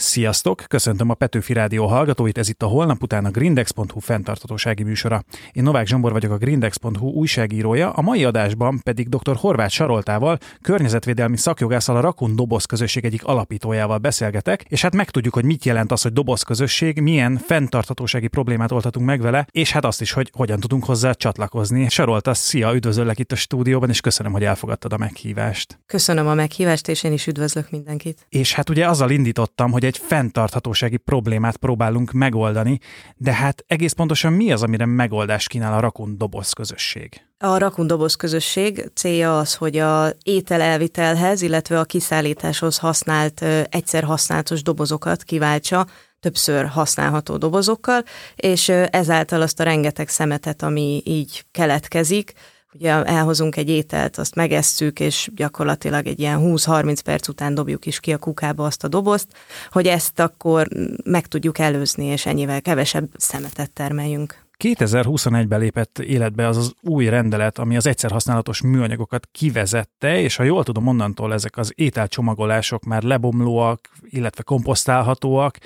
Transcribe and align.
Sziasztok! 0.00 0.64
Köszöntöm 0.68 1.10
a 1.10 1.14
Petőfi 1.14 1.52
Rádió 1.52 1.86
hallgatóit, 1.86 2.38
ez 2.38 2.48
itt 2.48 2.62
a 2.62 2.66
holnap 2.66 3.02
után 3.02 3.24
a 3.24 3.30
Grindex.hu 3.30 4.00
fenntartatósági 4.00 4.82
műsora. 4.82 5.22
Én 5.52 5.62
Novák 5.62 5.86
Zsombor 5.86 6.12
vagyok 6.12 6.32
a 6.32 6.36
Grindex.hu 6.36 7.08
újságírója, 7.08 7.90
a 7.90 8.00
mai 8.00 8.24
adásban 8.24 8.80
pedig 8.82 9.08
dr. 9.08 9.36
Horváth 9.36 9.72
Saroltával, 9.72 10.38
környezetvédelmi 10.62 11.36
szakjogászal 11.36 11.96
a 11.96 12.00
Rakun 12.00 12.36
Doboz 12.36 12.64
közösség 12.64 13.04
egyik 13.04 13.24
alapítójával 13.24 13.98
beszélgetek, 13.98 14.64
és 14.68 14.82
hát 14.82 14.94
megtudjuk, 14.94 15.34
hogy 15.34 15.44
mit 15.44 15.64
jelent 15.64 15.92
az, 15.92 16.02
hogy 16.02 16.12
doboz 16.12 16.42
közösség, 16.42 17.00
milyen 17.00 17.36
fenntartatósági 17.36 18.28
problémát 18.28 18.72
oldhatunk 18.72 19.06
meg 19.06 19.20
vele, 19.20 19.46
és 19.50 19.72
hát 19.72 19.84
azt 19.84 20.00
is, 20.00 20.12
hogy 20.12 20.30
hogyan 20.36 20.60
tudunk 20.60 20.84
hozzá 20.84 21.12
csatlakozni. 21.12 21.88
Sarolta, 21.88 22.34
szia, 22.34 22.74
üdvözöllek 22.74 23.18
itt 23.18 23.32
a 23.32 23.36
stúdióban, 23.36 23.88
és 23.88 24.00
köszönöm, 24.00 24.32
hogy 24.32 24.44
elfogadtad 24.44 24.92
a 24.92 24.96
meghívást. 24.96 25.78
Köszönöm 25.86 26.26
a 26.26 26.34
meghívást, 26.34 26.88
és 26.88 27.02
én 27.02 27.12
is 27.12 27.26
üdvözlök 27.26 27.70
mindenkit. 27.70 28.26
És 28.28 28.54
hát 28.54 28.70
ugye 28.70 28.88
azzal 28.88 29.10
indítottam, 29.10 29.70
hogy 29.70 29.88
egy 29.90 29.98
fenntarthatósági 30.06 30.96
problémát 30.96 31.56
próbálunk 31.56 32.12
megoldani, 32.12 32.78
de 33.16 33.32
hát 33.32 33.64
egész 33.66 33.92
pontosan 33.92 34.32
mi 34.32 34.52
az, 34.52 34.62
amire 34.62 34.86
megoldást 34.86 35.48
kínál 35.48 35.74
a 35.74 35.80
Rakun 35.80 36.18
Doboz 36.18 36.52
közösség? 36.52 37.20
A 37.38 37.58
Rakun 37.58 37.86
Doboz 37.86 38.14
közösség 38.14 38.90
célja 38.94 39.38
az, 39.38 39.54
hogy 39.54 39.76
a 39.76 40.12
ételelvitelhez, 40.22 41.42
illetve 41.42 41.78
a 41.78 41.84
kiszállításhoz 41.84 42.78
használt 42.78 43.42
egyszer 43.68 44.02
használatos 44.02 44.62
dobozokat 44.62 45.22
kiváltsa 45.22 45.86
többször 46.20 46.66
használható 46.66 47.36
dobozokkal, 47.36 48.02
és 48.36 48.68
ezáltal 48.68 49.42
azt 49.42 49.60
a 49.60 49.64
rengeteg 49.64 50.08
szemetet, 50.08 50.62
ami 50.62 51.02
így 51.04 51.44
keletkezik, 51.50 52.32
ugye 52.74 53.04
elhozunk 53.04 53.56
egy 53.56 53.68
ételt, 53.68 54.18
azt 54.18 54.34
megesszük, 54.34 55.00
és 55.00 55.30
gyakorlatilag 55.34 56.06
egy 56.06 56.20
ilyen 56.20 56.38
20-30 56.40 56.98
perc 57.04 57.28
után 57.28 57.54
dobjuk 57.54 57.86
is 57.86 58.00
ki 58.00 58.12
a 58.12 58.18
kukába 58.18 58.64
azt 58.64 58.84
a 58.84 58.88
dobozt, 58.88 59.26
hogy 59.70 59.86
ezt 59.86 60.20
akkor 60.20 60.68
meg 61.04 61.26
tudjuk 61.26 61.58
előzni, 61.58 62.04
és 62.04 62.26
ennyivel 62.26 62.62
kevesebb 62.62 63.08
szemetet 63.16 63.70
termeljünk. 63.70 64.49
2021-ben 64.64 65.60
lépett 65.60 65.98
életbe 65.98 66.46
az 66.46 66.56
az 66.56 66.72
új 66.82 67.08
rendelet, 67.08 67.58
ami 67.58 67.76
az 67.76 67.86
egyszer 67.86 68.10
használatos 68.10 68.62
műanyagokat 68.62 69.28
kivezette, 69.32 70.20
és 70.20 70.36
ha 70.36 70.42
jól 70.42 70.64
tudom, 70.64 70.86
onnantól 70.86 71.32
ezek 71.32 71.56
az 71.56 71.72
ételcsomagolások 71.74 72.84
már 72.84 73.02
lebomlóak, 73.02 73.88
illetve 74.04 74.42
komposztálhatóak, 74.42 75.58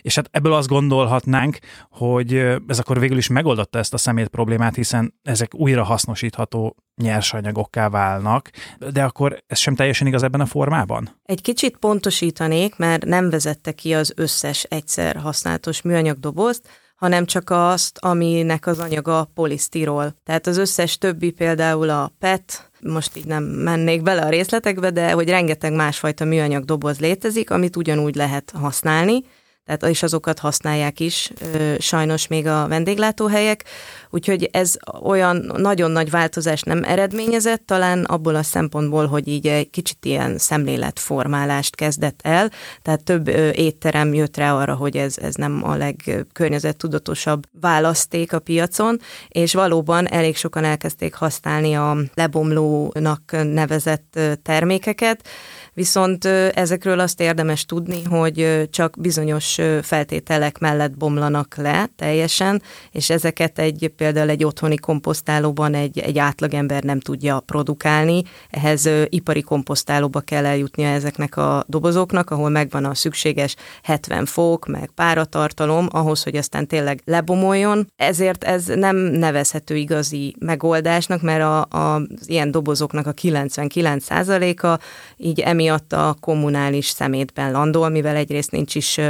és 0.00 0.14
hát 0.14 0.28
ebből 0.30 0.52
azt 0.52 0.68
gondolhatnánk, 0.68 1.58
hogy 1.90 2.34
ez 2.66 2.78
akkor 2.78 3.00
végül 3.00 3.16
is 3.16 3.28
megoldotta 3.28 3.78
ezt 3.78 3.94
a 3.94 3.98
szemét 3.98 4.28
problémát, 4.28 4.74
hiszen 4.74 5.14
ezek 5.22 5.54
újra 5.54 5.82
hasznosítható 5.82 6.76
nyersanyagokká 6.96 7.88
válnak, 7.88 8.50
de 8.92 9.02
akkor 9.02 9.42
ez 9.46 9.58
sem 9.58 9.74
teljesen 9.74 10.06
igaz 10.06 10.22
ebben 10.22 10.40
a 10.40 10.46
formában? 10.46 11.20
Egy 11.22 11.40
kicsit 11.40 11.76
pontosítanék, 11.76 12.76
mert 12.76 13.04
nem 13.04 13.30
vezette 13.30 13.72
ki 13.72 13.94
az 13.94 14.12
összes 14.16 14.62
egyszer 14.62 15.16
használatos 15.16 15.82
műanyagdobozt, 15.82 16.68
hanem 17.02 17.26
csak 17.26 17.50
azt, 17.50 17.98
aminek 18.00 18.66
az 18.66 18.78
anyaga 18.78 19.30
polisztirol. 19.34 20.14
Tehát 20.24 20.46
az 20.46 20.56
összes 20.56 20.98
többi 20.98 21.30
például 21.30 21.90
a 21.90 22.12
PET, 22.18 22.70
most 22.80 23.16
így 23.16 23.24
nem 23.24 23.42
mennék 23.44 24.02
bele 24.02 24.22
a 24.22 24.28
részletekbe, 24.28 24.90
de 24.90 25.10
hogy 25.10 25.28
rengeteg 25.28 25.72
másfajta 25.72 26.24
műanyag 26.24 26.64
doboz 26.64 27.00
létezik, 27.00 27.50
amit 27.50 27.76
ugyanúgy 27.76 28.14
lehet 28.14 28.52
használni, 28.54 29.24
tehát 29.64 29.86
és 29.86 30.02
azokat 30.02 30.38
használják 30.38 31.00
is 31.00 31.32
sajnos 31.78 32.26
még 32.26 32.46
a 32.46 32.66
vendéglátóhelyek, 32.68 33.64
úgyhogy 34.12 34.48
ez 34.52 34.76
olyan 35.02 35.52
nagyon 35.56 35.90
nagy 35.90 36.10
változást 36.10 36.64
nem 36.64 36.84
eredményezett, 36.84 37.66
talán 37.66 38.04
abból 38.04 38.34
a 38.34 38.42
szempontból, 38.42 39.06
hogy 39.06 39.28
így 39.28 39.46
egy 39.46 39.70
kicsit 39.70 40.04
ilyen 40.04 40.38
szemléletformálást 40.38 41.74
kezdett 41.74 42.20
el, 42.22 42.50
tehát 42.82 43.04
több 43.04 43.28
étterem 43.54 44.14
jött 44.14 44.36
rá 44.36 44.54
arra, 44.54 44.74
hogy 44.74 44.96
ez, 44.96 45.18
ez 45.18 45.34
nem 45.34 45.60
a 45.64 45.76
legkörnyezettudatosabb 45.76 47.42
választék 47.60 48.32
a 48.32 48.38
piacon, 48.38 48.98
és 49.28 49.54
valóban 49.54 50.08
elég 50.08 50.36
sokan 50.36 50.64
elkezdték 50.64 51.14
használni 51.14 51.74
a 51.74 51.96
lebomlónak 52.14 53.36
nevezett 53.42 54.18
termékeket, 54.42 55.28
viszont 55.74 56.24
ezekről 56.54 57.00
azt 57.00 57.20
érdemes 57.20 57.64
tudni, 57.64 58.02
hogy 58.02 58.68
csak 58.70 58.94
bizonyos 58.98 59.58
feltételek 59.82 60.58
mellett 60.58 60.96
bomlanak 60.96 61.56
le 61.56 61.88
teljesen, 61.96 62.62
és 62.90 63.10
ezeket 63.10 63.58
egy 63.58 63.92
például 64.02 64.28
egy 64.28 64.44
otthoni 64.44 64.76
komposztálóban 64.76 65.74
egy, 65.74 65.98
egy 65.98 66.18
átlagember 66.18 66.82
nem 66.82 67.00
tudja 67.00 67.40
produkálni, 67.40 68.22
ehhez 68.50 68.88
ipari 69.08 69.42
komposztálóba 69.42 70.20
kell 70.20 70.46
eljutnia 70.46 70.88
ezeknek 70.88 71.36
a 71.36 71.64
dobozoknak, 71.66 72.30
ahol 72.30 72.48
megvan 72.48 72.84
a 72.84 72.94
szükséges 72.94 73.56
70 73.82 74.26
fok, 74.26 74.66
meg 74.66 74.90
páratartalom, 74.94 75.88
ahhoz, 75.90 76.22
hogy 76.22 76.36
aztán 76.36 76.66
tényleg 76.66 77.02
lebomoljon. 77.04 77.86
Ezért 77.96 78.44
ez 78.44 78.66
nem 78.66 78.96
nevezhető 78.96 79.76
igazi 79.76 80.34
megoldásnak, 80.38 81.22
mert 81.22 81.42
a, 81.42 81.60
a, 81.60 81.94
az 81.94 82.28
ilyen 82.28 82.50
dobozoknak 82.50 83.06
a 83.06 83.12
99%-a 83.12 84.78
így 85.16 85.40
emi 85.40 85.62
emiatt 85.62 85.92
a 85.92 86.16
kommunális 86.20 86.86
szemétben 86.86 87.52
landol, 87.52 87.88
mivel 87.88 88.16
egyrészt 88.16 88.50
nincs 88.50 88.74
is, 88.74 89.00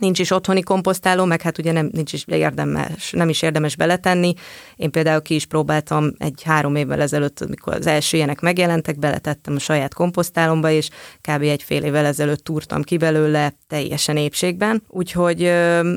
nincs 0.00 0.18
is 0.18 0.30
otthoni 0.30 0.62
komposztáló, 0.62 1.24
meg 1.24 1.40
hát 1.40 1.58
ugye 1.58 1.72
nem, 1.72 1.88
nincs 1.92 2.12
is 2.12 2.24
érdemes, 2.26 3.10
nem 3.10 3.28
is 3.28 3.42
érdemes 3.42 3.76
beletenni. 3.76 4.34
Én 4.76 4.90
például 4.90 5.22
ki 5.22 5.34
is 5.34 5.46
próbáltam 5.46 6.12
egy 6.18 6.42
három 6.44 6.74
évvel 6.74 7.00
ezelőtt, 7.00 7.40
amikor 7.40 7.74
az 7.74 7.86
első 7.86 8.16
ilyenek 8.16 8.40
megjelentek, 8.40 8.98
beletettem 8.98 9.54
a 9.54 9.58
saját 9.58 9.94
komposztálomba, 9.94 10.70
és 10.70 10.88
kb. 11.20 11.42
egy 11.42 11.62
fél 11.62 11.84
évvel 11.84 12.04
ezelőtt 12.04 12.44
túrtam 12.44 12.82
ki 12.82 12.96
belőle 12.96 13.52
teljesen 13.66 14.16
épségben. 14.16 14.82
Úgyhogy 14.88 15.52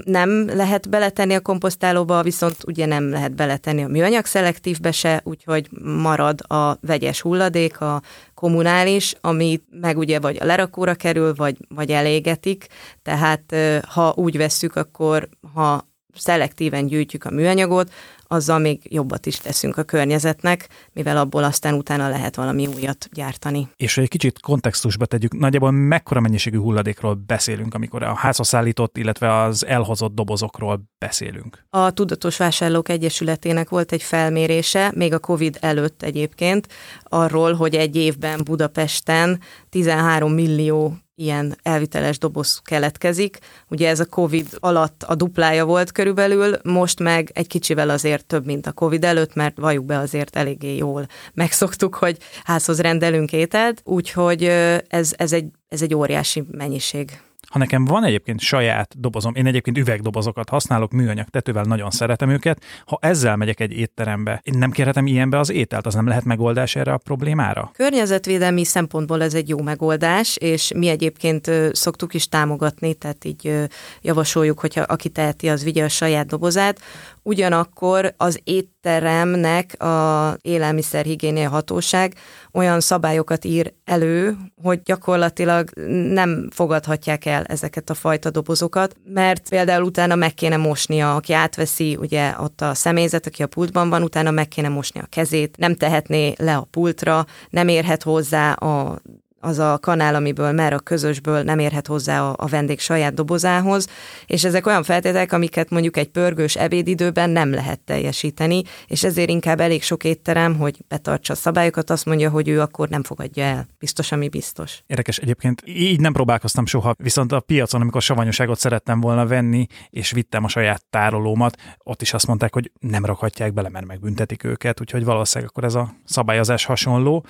nem 0.05 0.45
lehet 0.47 0.89
beletenni 0.89 1.33
a 1.33 1.39
komposztálóba, 1.39 2.23
viszont 2.23 2.57
ugye 2.65 2.85
nem 2.85 3.09
lehet 3.09 3.35
beletenni 3.35 3.83
a 3.83 3.87
műanyag 3.87 4.25
szelektívbe 4.25 4.91
se, 4.91 5.21
úgyhogy 5.23 5.69
marad 5.81 6.39
a 6.47 6.77
vegyes 6.81 7.21
hulladék, 7.21 7.81
a 7.81 8.01
kommunális, 8.33 9.15
ami 9.21 9.61
meg 9.81 9.97
ugye 9.97 10.19
vagy 10.19 10.37
a 10.41 10.45
lerakóra 10.45 10.93
kerül, 10.93 11.33
vagy, 11.35 11.57
vagy 11.67 11.91
elégetik, 11.91 12.67
tehát 13.01 13.55
ha 13.87 14.13
úgy 14.15 14.37
vesszük, 14.37 14.75
akkor 14.75 15.29
ha 15.53 15.87
szelektíven 16.15 16.85
gyűjtjük 16.85 17.23
a 17.23 17.31
műanyagot, 17.31 17.91
azzal 18.33 18.59
még 18.59 18.81
jobbat 18.83 19.25
is 19.25 19.37
teszünk 19.37 19.77
a 19.77 19.83
környezetnek, 19.83 20.67
mivel 20.93 21.17
abból 21.17 21.43
aztán 21.43 21.73
utána 21.73 22.09
lehet 22.09 22.35
valami 22.35 22.67
újat 22.67 23.09
gyártani. 23.11 23.67
És 23.75 23.95
hogy 23.95 24.03
egy 24.03 24.09
kicsit 24.09 24.39
kontextusba 24.39 25.05
tegyük, 25.05 25.33
nagyjából 25.33 25.71
mekkora 25.71 26.19
mennyiségű 26.19 26.57
hulladékról 26.57 27.13
beszélünk, 27.13 27.73
amikor 27.73 28.03
a 28.03 28.13
házhoz 28.13 28.47
szállított, 28.47 28.97
illetve 28.97 29.41
az 29.41 29.65
elhozott 29.65 30.15
dobozokról 30.15 30.83
beszélünk? 30.97 31.65
A 31.69 31.91
Tudatos 31.91 32.37
Vásárlók 32.37 32.89
Egyesületének 32.89 33.69
volt 33.69 33.91
egy 33.91 34.03
felmérése, 34.03 34.91
még 34.95 35.13
a 35.13 35.19
COVID 35.19 35.57
előtt 35.61 36.03
egyébként, 36.03 36.67
arról, 37.03 37.53
hogy 37.53 37.75
egy 37.75 37.95
évben 37.95 38.41
Budapesten 38.43 39.39
13 39.69 40.33
millió 40.33 41.02
ilyen 41.15 41.57
elviteles 41.63 42.17
doboz 42.17 42.61
keletkezik. 42.63 43.37
Ugye 43.69 43.89
ez 43.89 43.99
a 43.99 44.05
COVID 44.05 44.47
alatt 44.59 45.03
a 45.03 45.15
duplája 45.15 45.65
volt 45.65 45.91
körülbelül, 45.91 46.57
most 46.63 46.99
meg 46.99 47.31
egy 47.33 47.47
kicsivel 47.47 47.89
azért 47.89 48.25
több, 48.25 48.45
mint 48.45 48.67
a 48.67 48.71
COVID 48.71 49.03
előtt, 49.03 49.33
mert 49.33 49.57
valljuk 49.57 49.85
be 49.85 49.97
azért 49.97 50.35
eléggé 50.35 50.75
jól 50.75 51.07
megszoktuk, 51.33 51.95
hogy 51.95 52.17
házhoz 52.43 52.79
rendelünk 52.79 53.33
ételt, 53.33 53.81
úgyhogy 53.83 54.43
ez, 54.87 55.13
ez, 55.17 55.33
egy, 55.33 55.45
ez 55.67 55.81
egy 55.81 55.95
óriási 55.95 56.43
mennyiség. 56.51 57.21
Ha 57.53 57.59
nekem 57.59 57.85
van 57.85 58.03
egyébként 58.03 58.39
saját 58.39 58.99
dobozom, 58.99 59.35
én 59.35 59.45
egyébként 59.45 59.77
üvegdobozokat 59.77 60.49
használok, 60.49 60.91
műanyag 60.91 61.27
tetővel 61.27 61.63
nagyon 61.63 61.89
szeretem 61.89 62.29
őket, 62.29 62.63
ha 62.85 62.97
ezzel 63.01 63.35
megyek 63.35 63.59
egy 63.59 63.71
étterembe, 63.71 64.41
én 64.43 64.57
nem 64.57 64.71
kérhetem 64.71 65.07
ilyenbe 65.07 65.39
az 65.39 65.49
ételt, 65.49 65.85
az 65.85 65.93
nem 65.93 66.07
lehet 66.07 66.23
megoldás 66.23 66.75
erre 66.75 66.93
a 66.93 66.97
problémára? 66.97 67.71
Környezetvédelmi 67.73 68.63
szempontból 68.63 69.23
ez 69.23 69.33
egy 69.33 69.49
jó 69.49 69.61
megoldás, 69.61 70.37
és 70.37 70.71
mi 70.75 70.87
egyébként 70.87 71.51
szoktuk 71.71 72.13
is 72.13 72.27
támogatni, 72.27 72.93
tehát 72.93 73.25
így 73.25 73.67
javasoljuk, 74.01 74.59
hogyha 74.59 74.81
aki 74.81 75.09
teheti, 75.09 75.49
az 75.49 75.63
vigye 75.63 75.83
a 75.83 75.89
saját 75.89 76.27
dobozát. 76.27 76.79
Ugyanakkor 77.21 78.13
az 78.17 78.39
étteremnek 78.83 79.83
a 79.83 80.37
élelmiszerhigiénia 80.41 81.49
hatóság 81.49 82.13
olyan 82.51 82.79
szabályokat 82.79 83.45
ír 83.45 83.73
elő, 83.85 84.37
hogy 84.61 84.81
gyakorlatilag 84.81 85.69
nem 86.13 86.47
fogadhatják 86.51 87.25
el 87.25 87.43
ezeket 87.43 87.89
a 87.89 87.93
fajta 87.93 88.29
dobozokat, 88.29 88.95
mert 89.05 89.49
például 89.49 89.83
utána 89.83 90.15
meg 90.15 90.33
kéne 90.33 90.57
mosnia, 90.57 91.15
aki 91.15 91.33
átveszi, 91.33 91.95
ugye 91.95 92.33
ott 92.39 92.61
a 92.61 92.73
személyzet, 92.73 93.27
aki 93.27 93.43
a 93.43 93.47
pultban 93.47 93.89
van, 93.89 94.03
utána 94.03 94.31
meg 94.31 94.47
kéne 94.47 94.69
mosni 94.69 94.99
a 94.99 95.07
kezét, 95.09 95.57
nem 95.57 95.75
tehetné 95.75 96.33
le 96.37 96.55
a 96.55 96.67
pultra, 96.71 97.25
nem 97.49 97.67
érhet 97.67 98.03
hozzá 98.03 98.51
a 98.51 99.01
az 99.43 99.59
a 99.59 99.77
kanál, 99.81 100.15
amiből 100.15 100.51
mer 100.51 100.73
a 100.73 100.79
közösből 100.79 101.43
nem 101.43 101.59
érhet 101.59 101.87
hozzá 101.87 102.21
a, 102.21 102.35
a 102.37 102.47
vendég 102.47 102.79
saját 102.79 103.13
dobozához, 103.13 103.87
és 104.25 104.43
ezek 104.43 104.65
olyan 104.65 104.83
feltételek, 104.83 105.31
amiket 105.31 105.69
mondjuk 105.69 105.97
egy 105.97 106.07
pörgős 106.07 106.55
ebédidőben 106.55 107.29
nem 107.29 107.51
lehet 107.53 107.79
teljesíteni, 107.79 108.61
és 108.87 109.03
ezért 109.03 109.29
inkább 109.29 109.59
elég 109.59 109.83
sok 109.83 110.03
étterem, 110.03 110.57
hogy 110.57 110.77
betartsa 110.87 111.33
a 111.33 111.35
szabályokat, 111.35 111.89
azt 111.89 112.05
mondja, 112.05 112.29
hogy 112.29 112.47
ő 112.47 112.61
akkor 112.61 112.89
nem 112.89 113.03
fogadja 113.03 113.43
el. 113.43 113.67
Biztos, 113.79 114.11
ami 114.11 114.29
biztos. 114.29 114.83
Érdekes 114.87 115.17
egyébként, 115.17 115.61
így 115.65 115.99
nem 115.99 116.13
próbálkoztam 116.13 116.65
soha, 116.65 116.95
viszont 116.97 117.31
a 117.31 117.39
piacon, 117.39 117.81
amikor 117.81 118.01
savanyúságot 118.01 118.59
szerettem 118.59 118.99
volna 118.99 119.25
venni, 119.25 119.67
és 119.89 120.11
vittem 120.11 120.43
a 120.43 120.47
saját 120.47 120.83
tárolómat, 120.89 121.57
ott 121.83 122.01
is 122.01 122.13
azt 122.13 122.27
mondták, 122.27 122.53
hogy 122.53 122.71
nem 122.79 123.05
rakhatják 123.05 123.53
bele, 123.53 123.69
mert 123.69 123.85
megbüntetik 123.85 124.43
őket, 124.43 124.81
úgyhogy 124.81 125.03
valószínűleg 125.03 125.49
akkor 125.49 125.63
ez 125.63 125.75
a 125.75 125.93
szabályozás 126.05 126.65
hasonló. 126.65 127.25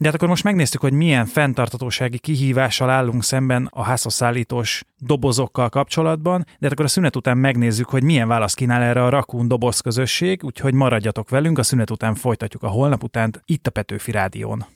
De 0.00 0.06
hát 0.06 0.14
akkor 0.14 0.28
most 0.28 0.44
megnéztük, 0.44 0.80
hogy 0.80 0.92
milyen 0.92 1.26
fenntartatósági 1.26 2.18
kihívással 2.18 2.90
állunk 2.90 3.24
szemben 3.24 3.68
a 3.72 3.82
házhozszállítós 3.82 4.84
dobozokkal 4.98 5.68
kapcsolatban, 5.68 6.40
de 6.44 6.56
hát 6.60 6.72
akkor 6.72 6.84
a 6.84 6.88
szünet 6.88 7.16
után 7.16 7.38
megnézzük, 7.38 7.88
hogy 7.88 8.02
milyen 8.02 8.28
választ 8.28 8.56
kínál 8.56 8.82
erre 8.82 9.04
a 9.04 9.08
Rakun 9.08 9.48
doboz 9.48 9.80
közösség, 9.80 10.44
úgyhogy 10.44 10.74
maradjatok 10.74 11.28
velünk, 11.28 11.58
a 11.58 11.62
szünet 11.62 11.90
után 11.90 12.14
folytatjuk 12.14 12.62
a 12.62 12.68
holnap 12.68 13.02
után 13.02 13.42
itt 13.44 13.66
a 13.66 13.70
Petőfi 13.70 14.10
Rádión. 14.10 14.66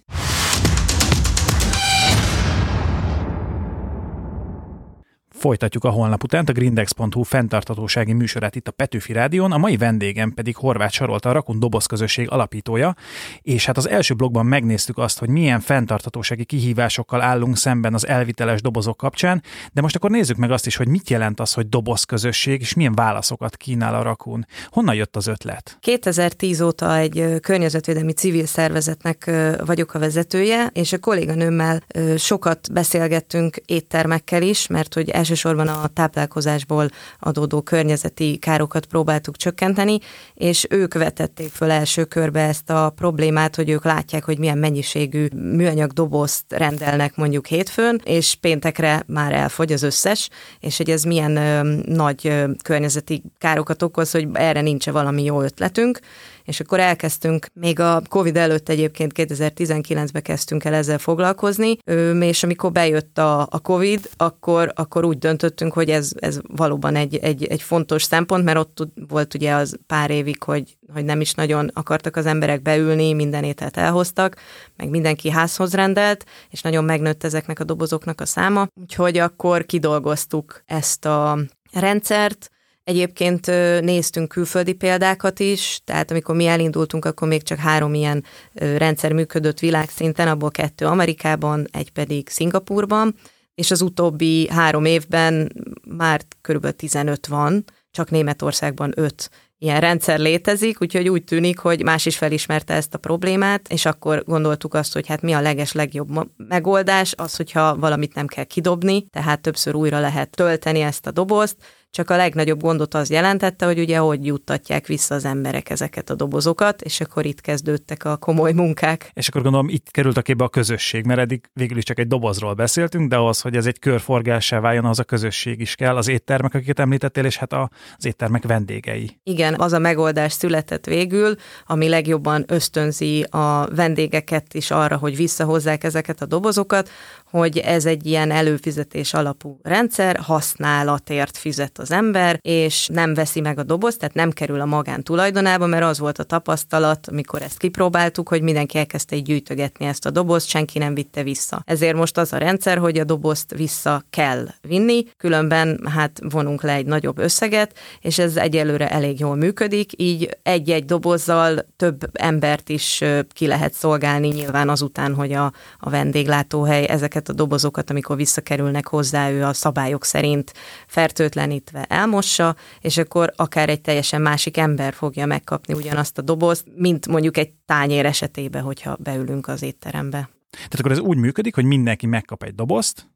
Folytatjuk 5.43 5.85
a 5.85 5.91
holnap 5.91 6.23
után 6.23 6.45
a 6.45 6.53
grindex.hu 6.53 7.23
fenntartatósági 7.23 8.13
műsorát 8.13 8.57
itt 8.57 8.69
a 8.69 8.71
Petőfi 8.71 9.13
Rádión, 9.13 9.53
a 9.53 9.59
mai 9.59 9.77
vendégem 9.77 10.33
pedig 10.35 10.57
Horváth 10.57 10.93
Sarolta, 10.93 11.29
a 11.29 11.33
Rakun 11.33 11.59
Doboz 11.59 11.87
közösség 11.87 12.31
alapítója, 12.31 12.95
és 13.41 13.67
hát 13.67 13.77
az 13.77 13.89
első 13.89 14.15
blogban 14.15 14.47
megnéztük 14.47 14.99
azt, 14.99 15.19
hogy 15.19 15.29
milyen 15.29 15.61
fenntartatósági 15.61 16.45
kihívásokkal 16.45 17.21
állunk 17.21 17.57
szemben 17.57 17.95
az 17.95 18.07
elviteles 18.07 18.61
dobozok 18.61 18.97
kapcsán, 18.97 19.43
de 19.73 19.81
most 19.81 19.97
akkor 19.97 20.11
nézzük 20.11 20.37
meg 20.37 20.51
azt 20.51 20.67
is, 20.67 20.77
hogy 20.77 20.89
mit 20.89 21.11
jelent 21.11 21.41
az, 21.41 21.53
hogy 21.53 21.69
doboz 21.69 22.05
közösség, 22.05 22.61
és 22.61 22.75
milyen 22.75 22.95
válaszokat 22.95 23.57
kínál 23.57 23.95
a 23.95 24.03
Rakun. 24.03 24.47
Honnan 24.69 24.95
jött 24.95 25.17
az 25.17 25.27
ötlet? 25.27 25.77
2010 25.81 26.61
óta 26.61 26.97
egy 26.97 27.35
környezetvédelmi 27.41 28.13
civil 28.13 28.47
szervezetnek 28.47 29.31
vagyok 29.65 29.95
a 29.95 29.99
vezetője, 29.99 30.71
és 30.73 30.93
a 30.93 30.99
kolléganőmmel 30.99 31.83
sokat 32.17 32.73
beszélgettünk 32.73 33.57
éttermekkel 33.57 34.43
is, 34.43 34.67
mert 34.67 34.95
hogy 34.95 35.11
elsősorban 35.33 35.69
a 35.69 35.87
táplálkozásból 35.87 36.89
adódó 37.19 37.61
környezeti 37.61 38.39
károkat 38.39 38.87
próbáltuk 38.87 39.37
csökkenteni, 39.37 39.99
és 40.35 40.67
ők 40.71 40.95
vetették 40.95 41.49
föl 41.49 41.71
első 41.71 42.05
körbe 42.05 42.41
ezt 42.41 42.71
a 42.71 42.93
problémát, 42.97 43.57
hogy 43.57 43.71
ők 43.71 43.85
látják, 43.85 44.25
hogy 44.25 44.39
milyen 44.39 44.59
mennyiségű 44.59 45.27
műanyag 45.35 45.91
dobozt 45.93 46.45
rendelnek 46.49 47.17
mondjuk 47.17 47.47
hétfőn, 47.47 48.01
és 48.05 48.35
péntekre 48.35 49.03
már 49.07 49.33
elfogy 49.33 49.73
az 49.73 49.83
összes, 49.83 50.29
és 50.61 50.77
hogy 50.77 50.91
ez 50.91 51.03
milyen 51.03 51.37
ö, 51.37 51.63
nagy 51.87 52.27
ö, 52.27 52.51
környezeti 52.63 53.23
károkat 53.39 53.83
okoz, 53.83 54.11
hogy 54.11 54.29
erre 54.33 54.61
nincs 54.61 54.91
valami 54.91 55.25
jó 55.25 55.43
ötletünk, 55.43 56.01
és 56.45 56.61
akkor 56.61 56.81
elkezdtünk, 56.81 57.47
még 57.53 57.81
a 57.81 58.03
Covid 58.09 58.37
előtt 58.37 58.69
egyébként 58.69 59.13
2019-ben 59.15 60.23
kezdtünk 60.23 60.65
el 60.65 60.75
ezzel 60.75 60.99
foglalkozni, 60.99 61.77
és 62.21 62.43
amikor 62.43 62.73
bejött 62.73 63.19
a, 63.19 63.41
a 63.51 63.61
Covid, 63.61 64.09
akkor, 64.17 64.73
akkor 64.75 65.05
úgy 65.05 65.19
döntöttünk, 65.19 65.73
hogy 65.73 65.91
ez, 65.91 66.11
ez 66.15 66.41
valóban 66.43 66.97
egy, 66.97 67.17
egy, 67.17 67.45
egy 67.45 67.63
fontos 67.63 68.03
szempont, 68.03 68.45
mert 68.45 68.59
ott 68.59 68.89
volt 69.09 69.35
ugye 69.35 69.55
az 69.55 69.79
pár 69.87 70.11
évig, 70.11 70.43
hogy, 70.43 70.77
hogy 70.93 71.05
nem 71.05 71.21
is 71.21 71.35
nagyon 71.35 71.71
akartak 71.73 72.17
az 72.17 72.27
emberek 72.27 72.63
beülni, 72.63 73.13
minden 73.13 73.45
ételt 73.45 73.77
elhoztak, 73.77 74.37
meg 74.77 74.89
mindenki 74.89 75.31
házhoz 75.31 75.75
rendelt, 75.75 76.25
és 76.51 76.63
nagyon 76.63 76.85
megnőtt 76.85 77.25
ezeknek 77.25 77.61
a 77.61 77.65
dobozoknak 77.65 78.21
a 78.21 78.27
száma, 78.27 78.67
úgyhogy 78.81 79.19
akkor 79.19 79.67
kidolgoztuk 79.67 80.63
ezt 80.67 81.05
a 81.05 81.39
rendszert, 81.73 82.51
Egyébként 82.85 83.47
néztünk 83.81 84.29
külföldi 84.29 84.73
példákat 84.73 85.41
is, 85.41 85.81
tehát 85.85 86.11
amikor 86.11 86.35
mi 86.35 86.47
elindultunk, 86.47 87.05
akkor 87.05 87.29
még 87.29 87.43
csak 87.43 87.59
három 87.59 87.95
ilyen 87.95 88.25
rendszer 88.55 89.13
működött 89.13 89.59
világszinten, 89.59 90.29
abból 90.29 90.51
kettő 90.51 90.87
Amerikában, 90.87 91.67
egy 91.71 91.91
pedig 91.91 92.29
Szingapurban, 92.29 93.15
és 93.55 93.71
az 93.71 93.81
utóbbi 93.81 94.49
három 94.49 94.85
évben 94.85 95.53
már 95.97 96.21
körülbelül 96.41 96.77
15 96.77 97.27
van, 97.27 97.65
csak 97.91 98.11
Németországban 98.11 98.93
5 98.97 99.31
ilyen 99.59 99.81
rendszer 99.81 100.19
létezik, 100.19 100.81
úgyhogy 100.81 101.09
úgy 101.09 101.25
tűnik, 101.25 101.59
hogy 101.59 101.83
más 101.83 102.07
is 102.07 102.17
felismerte 102.17 102.75
ezt 102.75 102.95
a 102.95 102.99
problémát, 102.99 103.69
és 103.69 103.85
akkor 103.87 104.25
gondoltuk 104.25 104.75
azt, 104.75 104.93
hogy 104.93 105.07
hát 105.07 105.23
mi 105.23 105.33
a 105.33 105.41
leges 105.41 105.73
legjobb 105.73 106.09
megoldás, 106.37 107.15
az, 107.17 107.37
hogyha 107.37 107.77
valamit 107.77 108.15
nem 108.15 108.27
kell 108.27 108.45
kidobni, 108.45 109.07
tehát 109.11 109.41
többször 109.41 109.75
újra 109.75 110.01
lehet 110.01 110.31
tölteni 110.31 110.81
ezt 110.81 111.07
a 111.07 111.11
dobozt, 111.11 111.57
csak 111.93 112.11
a 112.11 112.17
legnagyobb 112.17 112.61
gondot 112.61 112.95
az 112.95 113.11
jelentette, 113.11 113.67
hogy 113.67 113.79
ugye 113.79 113.97
hogy 113.97 114.27
juttatják 114.27 114.87
vissza 114.87 115.15
az 115.15 115.25
emberek 115.25 115.71
ezeket 115.71 116.11
a 116.11 116.15
dobozokat, 116.15 116.83
és 116.83 117.01
akkor 117.01 117.27
itt 117.27 117.41
kezdődtek 117.41 118.05
a 118.05 118.17
komoly 118.17 118.53
munkák. 118.53 119.11
És 119.15 119.29
akkor 119.29 119.43
gondolom 119.43 119.69
itt 119.69 119.91
került 119.91 120.17
a 120.17 120.23
képbe 120.23 120.45
a 120.45 120.49
közösség, 120.49 121.05
mert 121.05 121.21
eddig 121.21 121.41
végül 121.53 121.77
is 121.77 121.85
csak 121.85 121.99
egy 121.99 122.07
dobozról 122.07 122.55
beszéltünk, 122.55 123.09
de 123.09 123.19
az, 123.19 123.41
hogy 123.41 123.57
ez 123.57 123.67
egy 123.67 123.79
körforgássá 123.79 124.61
váljon, 124.61 124.85
az 124.85 124.99
a 124.99 125.05
közösség 125.05 125.61
is 125.61 125.75
kell, 125.75 125.97
az 125.97 126.09
éttermek, 126.09 126.55
akiket 126.55 126.79
említettél, 126.79 127.25
és 127.25 127.37
hát 127.37 127.53
az 127.53 128.07
éttermek 128.07 128.47
vendégei. 128.47 129.21
Igen, 129.23 129.55
az 129.55 129.73
a 129.73 129.79
megoldás 129.79 130.33
született 130.33 130.87
végül, 130.87 131.35
ami 131.67 131.89
legjobban 131.89 132.45
ösztönzi 132.49 133.23
a 133.23 133.69
vendégeket 133.75 134.55
is 134.55 134.71
arra, 134.71 134.97
hogy 134.97 135.17
visszahozzák 135.17 135.85
ezeket 135.85 136.23
a 136.23 136.27
dobozokat, 136.27 136.91
hogy 137.33 137.59
ez 137.59 137.87
egy 137.87 138.07
ilyen 138.07 138.31
előfizetés 138.31 139.15
alapú 139.15 139.59
rendszer, 139.63 140.17
használatért 140.17 141.37
fizet 141.37 141.79
az 141.79 141.91
ember, 141.91 142.39
és 142.41 142.89
nem 142.93 143.15
veszi 143.15 143.41
meg 143.41 143.59
a 143.59 143.63
dobozt, 143.63 143.99
tehát 143.99 144.15
nem 144.15 144.31
kerül 144.31 144.61
a 144.61 144.65
magán 144.65 145.03
tulajdonába, 145.03 145.67
mert 145.67 145.85
az 145.85 145.99
volt 145.99 146.19
a 146.19 146.23
tapasztalat, 146.23 147.09
amikor 147.09 147.43
ezt 147.43 147.59
kipróbáltuk, 147.59 148.29
hogy 148.29 148.43
mindenki 148.43 148.79
elkezdte 148.79 149.17
így 149.17 149.23
gyűjtögetni 149.23 149.87
ezt 149.87 150.07
a 150.07 150.11
dobozt, 150.11 150.49
senki 150.49 150.79
nem 150.79 150.95
vitte 150.95 151.23
vissza. 151.23 151.63
Ezért 151.67 151.97
most 151.97 152.19
az 152.19 152.33
a 152.33 152.37
rendszer, 152.37 152.79
hogy 152.79 152.99
a 152.99 153.05
dobozt 153.05 153.55
vissza 153.57 154.05
kell 154.11 154.49
vinni, 154.61 155.05
különben 155.17 155.81
hát 155.95 156.21
vonunk 156.29 156.63
le 156.63 156.73
egy 156.73 156.87
nagyobb 156.87 157.19
összeget, 157.19 157.79
és 158.01 158.19
ez 158.19 158.37
egyelőre 158.37 158.91
elég 158.91 159.21
jól 159.21 159.37
működik, 159.37 159.93
így 159.97 160.39
egy-egy 160.43 160.85
dobozzal 160.85 161.67
több 161.77 162.11
embert 162.13 162.69
is 162.69 163.05
ki 163.29 163.47
lehet 163.47 163.73
szolgálni 163.73 164.29
nyilván 164.29 164.69
azután, 164.69 165.15
hogy 165.15 165.33
a, 165.33 165.53
a 165.79 165.91
vendéglátóhely 165.91 166.85
ezeket 166.89 167.21
ezeket 167.23 167.41
a 167.41 167.45
dobozokat, 167.45 167.91
amikor 167.91 168.17
visszakerülnek 168.17 168.89
hozzá, 168.89 169.31
ő 169.31 169.45
a 169.45 169.53
szabályok 169.53 170.05
szerint 170.05 170.53
fertőtlenítve 170.87 171.85
elmossa, 171.85 172.57
és 172.81 172.97
akkor 172.97 173.33
akár 173.37 173.69
egy 173.69 173.81
teljesen 173.81 174.23
másik 174.23 174.57
ember 174.57 174.95
fogja 174.95 175.27
megkapni 175.27 175.75
ugyanazt 175.75 176.19
a 176.19 176.23
dobozt, 176.23 176.67
mint 176.77 177.07
mondjuk 177.09 177.37
egy 177.37 177.53
tányér 177.67 178.07
esetében, 178.07 178.63
hogyha 178.63 178.97
beülünk 179.01 179.49
az 179.49 179.63
étterembe. 179.63 180.31
Tehát 180.51 180.79
akkor 180.79 180.91
ez 180.91 180.99
úgy 180.99 181.17
működik, 181.17 181.55
hogy 181.55 181.65
mindenki 181.65 182.07
megkap 182.07 182.43
egy 182.43 182.55
dobozt, 182.55 183.12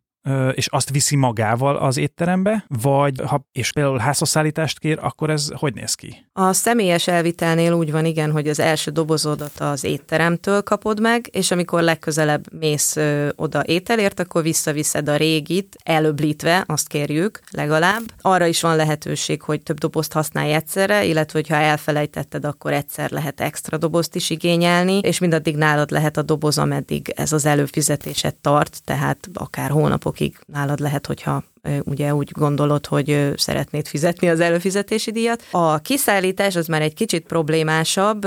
és 0.53 0.67
azt 0.67 0.91
viszi 0.91 1.17
magával 1.17 1.77
az 1.77 1.97
étterembe, 1.97 2.65
vagy 2.69 3.21
ha 3.27 3.47
és 3.53 3.73
például 3.73 3.99
házhozszállítást 3.99 4.79
kér, 4.79 4.99
akkor 5.01 5.31
ez 5.31 5.49
hogy 5.55 5.75
néz 5.75 5.95
ki? 5.95 6.27
A 6.33 6.53
személyes 6.53 7.09
elvitelnél 7.09 7.73
úgy 7.73 7.91
van, 7.91 8.05
igen, 8.05 8.31
hogy 8.31 8.49
az 8.49 8.61
első 8.61 8.91
dobozodat 8.91 9.61
az 9.61 9.85
étteremtől 9.85 10.63
kapod 10.63 11.01
meg, 11.01 11.29
és 11.33 11.51
amikor 11.51 11.83
legközelebb 11.83 12.45
mész 12.59 12.97
oda 13.37 13.63
ételért, 13.67 14.21
akkor 14.21 14.43
visszaviszed 14.43 15.09
a 15.09 15.17
régit, 15.17 15.77
elöblítve, 15.85 16.65
azt 16.67 16.89
kérjük 16.89 17.41
legalább. 17.51 18.03
Arra 18.21 18.47
is 18.47 18.61
van 18.61 18.77
lehetőség, 18.77 19.43
hogy 19.43 19.63
több 19.63 19.79
dobozt 19.79 20.13
használj 20.13 20.53
egyszerre, 20.53 21.05
illetve 21.05 21.39
hogyha 21.39 21.57
elfelejtetted, 21.57 22.45
akkor 22.45 22.73
egyszer 22.73 23.11
lehet 23.11 23.41
extra 23.41 23.77
dobozt 23.77 24.15
is 24.15 24.31
igényelni, 24.31 24.99
és 24.99 25.19
mindaddig 25.19 25.57
nálad 25.57 25.91
lehet 25.91 26.17
a 26.17 26.23
doboz, 26.23 26.59
ameddig 26.59 27.13
ez 27.17 27.33
az 27.33 27.47
előfizetésed 27.47 28.35
tart, 28.35 28.81
tehát 28.85 29.29
akár 29.35 29.71
hónapok 29.71 30.16
hónapokig 30.17 30.39
nálad 30.47 30.81
lehet, 30.81 31.07
hogyha 31.07 31.43
ugye 31.85 32.15
úgy 32.15 32.31
gondolod, 32.31 32.87
hogy 32.87 33.33
szeretnéd 33.37 33.87
fizetni 33.87 34.29
az 34.29 34.41
előfizetési 34.41 35.11
díjat. 35.11 35.43
A 35.51 35.79
kiszállítás 35.79 36.57
az 36.57 36.67
már 36.67 36.83
egy 36.83 36.95
kicsit 36.95 37.27
problémásabb, 37.27 38.27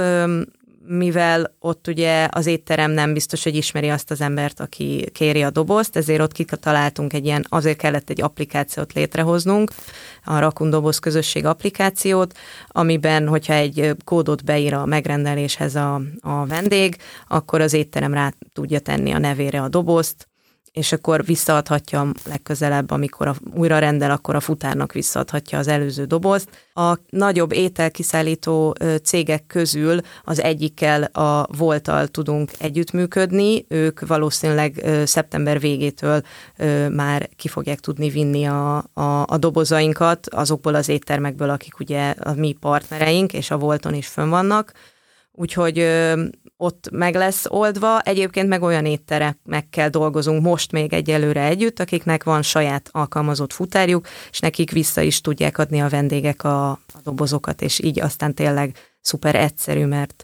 mivel 0.91 1.55
ott 1.60 1.88
ugye 1.88 2.27
az 2.31 2.46
étterem 2.46 2.91
nem 2.91 3.13
biztos, 3.13 3.43
hogy 3.43 3.55
ismeri 3.55 3.89
azt 3.89 4.12
az 4.12 4.22
embert, 4.22 4.60
aki 4.60 5.10
kéri 5.13 5.41
a 5.41 5.50
dobozt, 5.50 5.96
ezért 5.96 6.22
ott 6.22 6.31
kitaláltunk 6.31 7.13
egy 7.13 7.25
ilyen, 7.25 7.46
azért 7.50 7.77
kellett 7.77 8.10
egy 8.10 8.22
applikációt 8.22 8.93
létrehoznunk, 8.93 9.72
a 10.24 10.39
Rakun 10.39 10.69
Doboz 10.69 11.00
közösség 11.00 11.46
applikációt, 11.46 12.38
amiben, 12.67 13.27
hogyha 13.27 13.53
egy 13.53 13.96
kódot 14.03 14.43
beír 14.43 14.74
a 14.74 14.86
megrendeléshez 14.86 15.75
a, 15.75 16.01
a 16.22 16.46
vendég, 16.46 16.98
akkor 17.27 17.62
az 17.62 17.74
étterem 17.74 18.13
rá 18.13 18.34
tudja 18.53 18.79
tenni 18.79 19.12
a 19.12 19.17
nevére 19.17 19.62
a 19.62 19.69
dobozt, 19.69 20.28
és 20.79 20.91
akkor 20.91 21.25
visszaadhatja 21.25 22.12
legközelebb, 22.25 22.91
amikor 22.91 23.27
a, 23.27 23.36
újra 23.53 23.79
rendel, 23.79 24.12
akkor 24.12 24.36
a 24.36 24.39
futárnak 24.39 24.93
visszaadhatja 24.93 25.57
az 25.57 25.67
előző 25.67 26.05
dobozt. 26.05 26.67
A 26.74 26.98
nagyobb 27.09 27.53
ételkiszállító 27.53 28.75
cégek 29.03 29.43
közül 29.48 30.00
az 30.24 30.41
egyikkel 30.41 31.03
a 31.03 31.48
Voltal 31.57 32.07
tudunk 32.07 32.51
együttműködni, 32.59 33.65
ők 33.67 34.07
valószínűleg 34.07 34.86
szeptember 35.05 35.59
végétől 35.59 36.21
már 36.89 37.29
ki 37.36 37.48
fogják 37.48 37.79
tudni 37.79 38.09
vinni 38.09 38.45
a, 38.45 38.77
a, 38.93 39.25
a 39.25 39.38
dobozainkat 39.38 40.27
azokból 40.29 40.75
az 40.75 40.89
éttermekből, 40.89 41.50
akik 41.50 41.79
ugye 41.79 42.09
a 42.19 42.33
mi 42.33 42.55
partnereink, 42.59 43.33
és 43.33 43.51
a 43.51 43.57
Volton 43.57 43.93
is 43.93 44.07
fönn 44.07 44.29
vannak. 44.29 44.74
Úgyhogy 45.31 45.88
ott 46.62 46.89
meg 46.92 47.16
lesz 47.16 47.46
oldva. 47.48 48.00
Egyébként 48.00 48.48
meg 48.48 48.62
olyan 48.62 48.86
étteremekkel 48.86 49.89
dolgozunk 49.89 50.42
most 50.42 50.72
még 50.72 50.94
egyelőre 50.94 51.44
együtt, 51.44 51.80
akiknek 51.80 52.24
van 52.24 52.42
saját 52.42 52.89
alkalmazott 52.92 53.54
futárjuk, 53.54 54.08
és 54.32 54.39
nekik 54.39 54.72
vissza 54.72 55.01
is 55.01 55.22
tudják 55.22 55.58
adni 55.58 55.82
a 55.82 55.89
vendégek 55.89 56.44
a, 56.44 56.70
a 56.70 57.00
dobozokat, 57.04 57.62
és 57.62 57.80
így 57.80 58.00
aztán 58.00 58.34
tényleg 58.34 58.75
szuper 59.01 59.36
egyszerű, 59.36 59.86
mert 59.86 60.24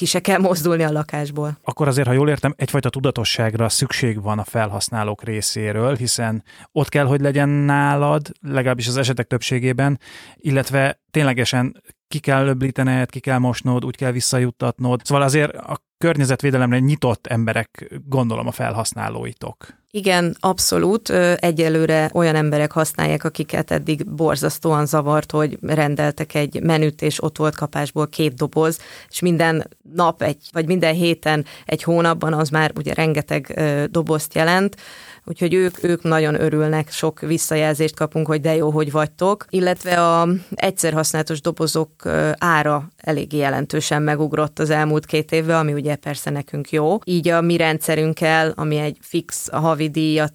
ki 0.00 0.06
se 0.06 0.20
kell 0.20 0.38
mozdulni 0.38 0.82
a 0.82 0.90
lakásból. 0.90 1.58
Akkor 1.62 1.88
azért, 1.88 2.06
ha 2.06 2.12
jól 2.12 2.28
értem, 2.28 2.54
egyfajta 2.56 2.90
tudatosságra 2.90 3.68
szükség 3.68 4.22
van 4.22 4.38
a 4.38 4.44
felhasználók 4.44 5.22
részéről, 5.22 5.96
hiszen 5.96 6.44
ott 6.72 6.88
kell, 6.88 7.04
hogy 7.04 7.20
legyen 7.20 7.48
nálad, 7.48 8.30
legalábbis 8.40 8.88
az 8.88 8.96
esetek 8.96 9.26
többségében, 9.26 10.00
illetve 10.34 11.00
ténylegesen 11.10 11.82
ki 12.08 12.18
kell 12.18 12.46
öblítened, 12.46 13.10
ki 13.10 13.20
kell 13.20 13.38
mosnod, 13.38 13.84
úgy 13.84 13.96
kell 13.96 14.12
visszajuttatnod. 14.12 15.00
Szóval 15.04 15.22
azért 15.22 15.56
a 15.56 15.82
környezetvédelemre 15.98 16.78
nyitott 16.78 17.26
emberek, 17.26 18.00
gondolom 18.06 18.46
a 18.46 18.52
felhasználóitok. 18.52 19.79
Igen, 19.92 20.36
abszolút. 20.40 21.08
Egyelőre 21.36 22.10
olyan 22.14 22.34
emberek 22.34 22.72
használják, 22.72 23.24
akiket 23.24 23.70
eddig 23.70 24.06
borzasztóan 24.06 24.86
zavart, 24.86 25.30
hogy 25.30 25.58
rendeltek 25.62 26.34
egy 26.34 26.62
menüt, 26.62 27.02
és 27.02 27.22
ott 27.22 27.36
volt 27.36 27.56
kapásból 27.56 28.08
két 28.08 28.34
doboz, 28.34 28.78
és 29.08 29.20
minden 29.20 29.68
nap, 29.94 30.22
egy, 30.22 30.48
vagy 30.52 30.66
minden 30.66 30.94
héten, 30.94 31.44
egy 31.66 31.82
hónapban 31.82 32.32
az 32.32 32.48
már 32.48 32.72
ugye 32.76 32.94
rengeteg 32.94 33.60
dobozt 33.90 34.34
jelent 34.34 34.76
úgyhogy 35.24 35.54
ők, 35.54 35.84
ők 35.84 36.02
nagyon 36.02 36.40
örülnek, 36.40 36.90
sok 36.90 37.20
visszajelzést 37.20 37.96
kapunk, 37.96 38.26
hogy 38.26 38.40
de 38.40 38.54
jó, 38.54 38.70
hogy 38.70 38.90
vagytok, 38.90 39.44
illetve 39.48 40.06
a 40.06 40.28
egyszer 40.54 40.92
használatos 40.92 41.40
dobozok 41.40 41.90
ára 42.38 42.88
elég 42.96 43.32
jelentősen 43.32 44.02
megugrott 44.02 44.58
az 44.58 44.70
elmúlt 44.70 45.06
két 45.06 45.32
évben, 45.32 45.58
ami 45.58 45.72
ugye 45.72 45.96
persze 45.96 46.30
nekünk 46.30 46.70
jó. 46.70 46.98
Így 47.04 47.28
a 47.28 47.40
mi 47.40 47.56
rendszerünkkel, 47.56 48.52
ami 48.56 48.76
egy 48.76 48.96
fix 49.00 49.48
a 49.52 49.58
havi 49.58 49.88
díjat 49.88 50.34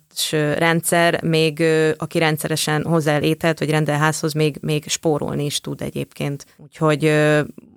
rendszer, 0.58 1.24
még 1.24 1.64
aki 1.98 2.18
rendszeresen 2.18 2.84
hozzá 2.84 3.20
ételt, 3.20 3.60
vagy 3.60 3.70
rendel 3.70 3.98
házhoz, 3.98 4.34
még, 4.34 4.58
még 4.62 4.88
spórolni 4.88 5.46
is 5.46 5.60
tud 5.60 5.82
egyébként. 5.82 6.46
Úgyhogy 6.58 7.12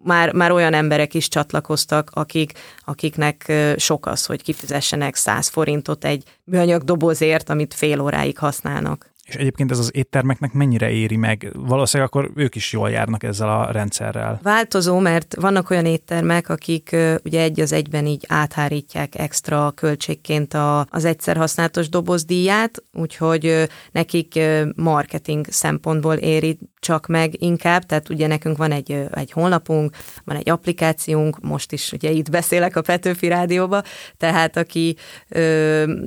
már, 0.09 0.33
már 0.33 0.50
olyan 0.50 0.75
emberek 0.75 1.15
is 1.15 1.29
csatlakoztak, 1.29 2.11
akik, 2.12 2.53
akiknek 2.85 3.53
sok 3.77 4.07
az, 4.07 4.27
hogy 4.27 4.43
kifizessenek 4.43 5.15
100 5.15 5.49
forintot 5.49 6.05
egy 6.05 6.23
műanyag 6.45 6.83
dobozért, 6.83 7.50
amit 7.50 7.75
fél 7.75 8.00
óráig 8.00 8.38
használnak. 8.38 9.11
És 9.28 9.35
egyébként 9.35 9.70
ez 9.70 9.78
az 9.78 9.90
éttermeknek 9.94 10.52
mennyire 10.52 10.90
éri 10.90 11.16
meg? 11.16 11.50
Valószínűleg 11.54 12.12
akkor 12.12 12.30
ők 12.35 12.54
is 12.54 12.73
jól 12.73 12.90
járnak 12.90 13.23
ezzel 13.23 13.49
a 13.49 13.70
rendszerrel. 13.70 14.40
Változó, 14.42 14.99
mert 14.99 15.35
vannak 15.40 15.70
olyan 15.70 15.87
éttermek, 15.87 16.49
akik 16.49 16.97
ugye 17.25 17.40
egy 17.40 17.61
az 17.61 17.73
egyben 17.73 18.06
így 18.06 18.25
áthárítják 18.28 19.18
extra 19.18 19.70
költségként 19.70 20.54
a, 20.54 20.87
az 20.90 21.04
egyszer 21.04 21.37
használatos 21.37 21.88
dobozdíját, 21.88 22.82
úgyhogy 22.92 23.68
nekik 23.92 24.40
marketing 24.76 25.47
szempontból 25.50 26.14
éri 26.14 26.58
csak 26.80 27.06
meg 27.06 27.42
inkább, 27.42 27.82
tehát 27.82 28.08
ugye 28.08 28.26
nekünk 28.26 28.56
van 28.56 28.73
egy, 28.73 29.06
egy 29.11 29.32
honlapunk, 29.32 29.97
van 30.25 30.37
egy 30.37 30.50
applikációnk, 30.50 31.40
most 31.40 31.73
is 31.73 31.92
ugye 31.92 32.11
itt 32.11 32.30
beszélek 32.30 32.76
a 32.76 32.82
Petőfi 32.82 33.28
Rádióba, 33.28 33.82
tehát 34.16 34.56
aki 34.56 34.97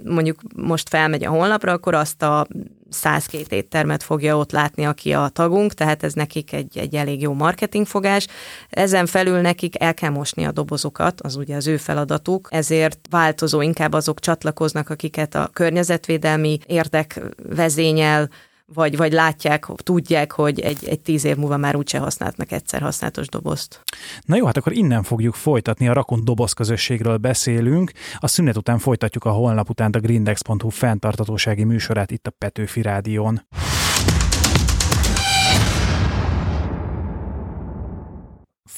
mondjuk 0.03 0.39
most 0.55 0.89
felmegy 0.89 1.25
a 1.25 1.29
honlapra, 1.29 1.71
akkor 1.71 1.93
azt 1.93 2.21
a 2.21 2.47
102 2.93 3.55
éttermet 3.55 4.03
fogja 4.03 4.37
ott 4.37 4.51
látni, 4.51 4.85
aki 4.85 5.13
a 5.13 5.29
tagunk, 5.33 5.73
tehát 5.73 6.03
ez 6.03 6.13
nekik 6.13 6.53
egy, 6.53 6.77
egy 6.77 6.95
elég 6.95 7.21
jó 7.21 7.33
marketingfogás. 7.33 8.27
Ezen 8.69 9.05
felül 9.05 9.41
nekik 9.41 9.81
el 9.81 9.93
kell 9.93 10.09
mosni 10.09 10.43
a 10.43 10.51
dobozokat, 10.51 11.21
az 11.21 11.35
ugye 11.35 11.55
az 11.55 11.67
ő 11.67 11.77
feladatuk, 11.77 12.47
ezért 12.51 12.99
változó, 13.09 13.61
inkább 13.61 13.93
azok 13.93 14.19
csatlakoznak, 14.19 14.89
akiket 14.89 15.35
a 15.35 15.49
környezetvédelmi 15.53 16.59
érdek 16.65 17.21
vezényel, 17.49 18.29
vagy, 18.73 18.97
vagy 18.97 19.11
látják, 19.11 19.65
tudják, 19.75 20.31
hogy 20.31 20.59
egy, 20.59 20.87
egy 20.87 20.99
tíz 20.99 21.25
év 21.25 21.35
múlva 21.35 21.57
már 21.57 21.75
úgyse 21.75 21.99
használnak 21.99 22.51
egyszer 22.51 22.81
használatos 22.81 23.27
dobozt. 23.27 23.81
Na 24.25 24.35
jó, 24.35 24.45
hát 24.45 24.57
akkor 24.57 24.73
innen 24.73 25.03
fogjuk 25.03 25.33
folytatni, 25.33 25.87
a 25.87 25.93
Rakun 25.93 26.25
doboz 26.25 26.53
közösségről 26.53 27.17
beszélünk, 27.17 27.91
a 28.17 28.27
szünet 28.27 28.57
után 28.57 28.77
folytatjuk 28.79 29.25
a 29.25 29.31
holnap 29.31 29.69
után 29.69 29.91
a 29.91 29.99
grindex.hu 29.99 30.69
fenntartatósági 30.69 31.63
műsorát 31.63 32.11
itt 32.11 32.27
a 32.27 32.31
Petőfi 32.37 32.81
Rádión. 32.81 33.41